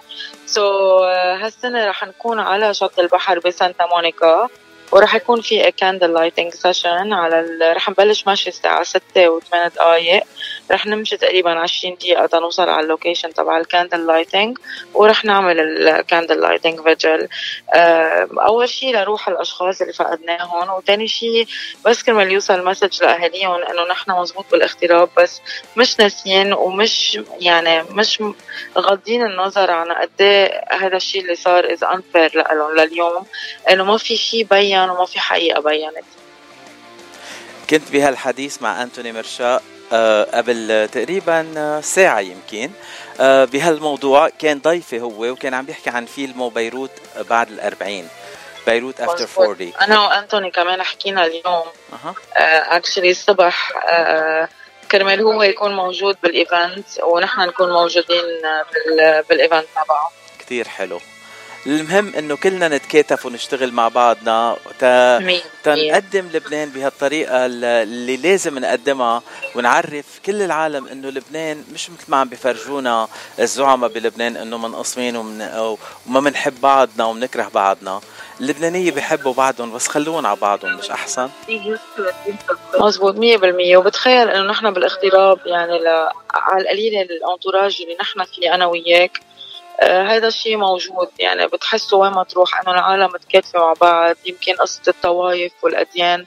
[0.46, 1.02] so so,
[1.42, 4.48] هالسنة رح نكون على شط البحر بسانتا مونيكا
[4.92, 7.76] ورح يكون في candle lighting session على ال...
[7.76, 10.22] رح نبلش مشي الساعة ستة وثمان دقايق.
[10.70, 14.58] رح نمشي تقريبا عشرين دقيقة تنوصل على ال location تبع ال candle lighting
[14.94, 17.28] ورح نعمل ال candle lighting vigil.
[18.38, 21.46] أول شيء لروح الأشخاص اللي فقدناهم وتاني شيء
[21.86, 25.40] بس كرمال يوصل message لأهاليهم إنه نحن مزبوط بالاغتراب بس
[25.76, 28.22] مش ناسيين ومش يعني مش
[28.78, 33.26] غاضين النظر عن قد إيه هذا الشيء اللي صار is unfair لهم لليوم
[33.70, 36.04] إنه ما في شيء بين وما في حقيقة بينت.
[37.70, 39.54] كنت بهالحديث مع أنتوني مرشا.
[39.56, 39.60] آه،
[40.34, 42.70] قبل تقريبا آه، ساعة يمكن.
[43.20, 46.90] آه، بهالموضوع كان ضيفي هو وكان عم بيحكي عن فيلمه بيروت
[47.30, 48.08] بعد الأربعين.
[48.66, 49.46] بيروت after مزبوط.
[49.48, 51.62] 40 أنا وأنتوني كمان حكينا اليوم.
[52.36, 54.48] actually الصبح آه،
[54.90, 60.10] كرمال هو يكون موجود بال event ونحن نكون موجودين آه، بال- بال event تبعه.
[60.38, 61.00] كتير حلو.
[61.66, 64.56] المهم إنه كلنا نتكاتف ونشتغل مع بعضنا.
[64.78, 65.40] تا مية.
[65.64, 69.22] تنقدم لبنان بهالطريقة اللي لازم نقدمها
[69.54, 73.08] ونعرف كل العالم إنه لبنان مش مثل ما عم بفرجونا
[73.38, 75.42] الزعماء بلبنان إنه منقسمين ومن
[76.06, 78.00] وما بنحب بعضنا وبنكره بعضنا.
[78.40, 81.28] اللبنانية بيحبوا بعضهم بس خلوهم على بعضهم مش أحسن.
[82.80, 83.76] مزبوط مية بالمية.
[83.76, 85.72] وبتخيل إنه نحن بالاغتراب يعني.
[86.34, 89.20] على القليل ال entourage اللي نحن فيه أنا وياك
[89.82, 91.08] هذا الشيء موجود.
[91.18, 94.16] يعني بتحسه وين ما تروح إنه العالم متكاتفة مع بعض.
[94.26, 96.26] يمكن قصة الطوائف والأديان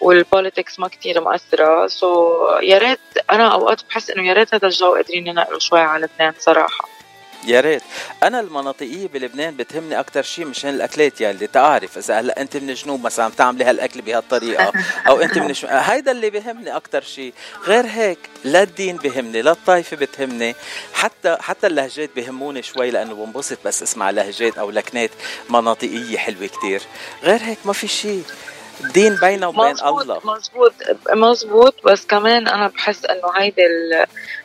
[0.00, 4.66] وال politics ما كتير مأثرة so, يا ريت أنا أوقات بحس إنه يا ريت هذا
[4.66, 6.99] الجو قادرين ننقله شوي على لبنان صراحة.
[7.44, 7.82] يا ريت.
[8.22, 11.98] أنا المناطقية بلبنان بتهمني أكثر شيء مشان الأكلات يلي تعرف.
[11.98, 14.72] إذا هلأ أنت من الجنوب مثلا بتعملي هالأكل بهالطريقة؟
[15.08, 15.68] أو أنت من الشم...
[15.70, 17.34] هيدا اللي بهمني أكثر شيء
[17.66, 20.54] غير هيك لا الدين بهمني لا الطائفة بتهمني.
[20.92, 25.10] حتى حتى اللهجات بهموني شوي لأنه بنبسط بس أسمع لهجات أو لكنات
[25.50, 26.82] مناطقية حلوة كتير.
[27.22, 28.24] غير هيك ما في شيء
[28.84, 30.72] الدين بينه وبين مزبوط الله مزبوط
[31.12, 33.62] مزبوط بس كمان أنا بحس إنه هيدي.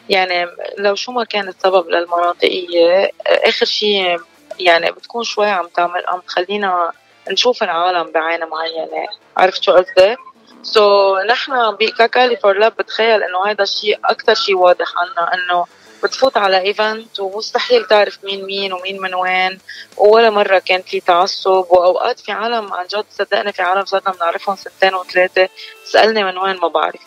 [0.09, 4.19] يعني لو شو ما كان السبب للمناطقية آخر شيء
[4.59, 6.91] يعني بتكون شوي عم تعمل عم تخلينا
[7.31, 9.07] نشوف العالم بعين معينة
[9.37, 10.15] عرفت شو قصدي؟
[10.63, 15.65] so, نحن ك Cali for Leb بتخيل إنه هذا الشيء أكثر شيء واضح عنا إنه
[16.05, 19.59] بتفوت على event ومستحيل تعرف مين مين ومين من وين.
[19.97, 21.65] ولا مرة كان في تعصب.
[21.69, 25.49] وأوقات في عالم عن جد صدقني في عالم صرنا بنعرفهم سنتين وثلاثة.
[25.85, 27.01] تسألني من وين ما بعرف.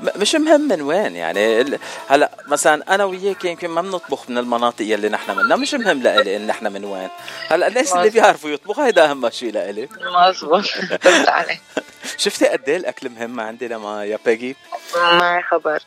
[0.00, 1.78] مش مهم من وين يعني ال-
[2.08, 6.36] هلا مثلا أنا وياك يمكن ما بنطبخ من المناطق يلي نحن منها مش مهم لإلي
[6.36, 7.08] إن نحن من وين.
[7.48, 8.10] هلا الناس اللي.
[8.10, 9.88] بيعرفوا يطبخوا؟ هيدا أهم شيء لإلي.
[11.28, 11.60] عليك
[12.16, 14.56] شفتي قد إيه الأكل مهم عندي لما يا بيجي؟
[14.96, 15.82] معي خبر.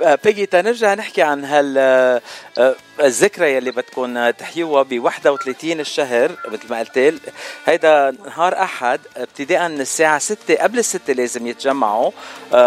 [0.24, 2.20] بيجي تنرجع نحكي عن هال آه،
[2.58, 7.20] آه، الذكرى يلي بدكم تحيوها ب 31 الشهر مثل ما قلت.
[7.66, 12.10] هيدا نهار أحد ابتداء من الساعة 6 قبل الستة لازم يتجمعوا.
[12.54, 12.56] آه،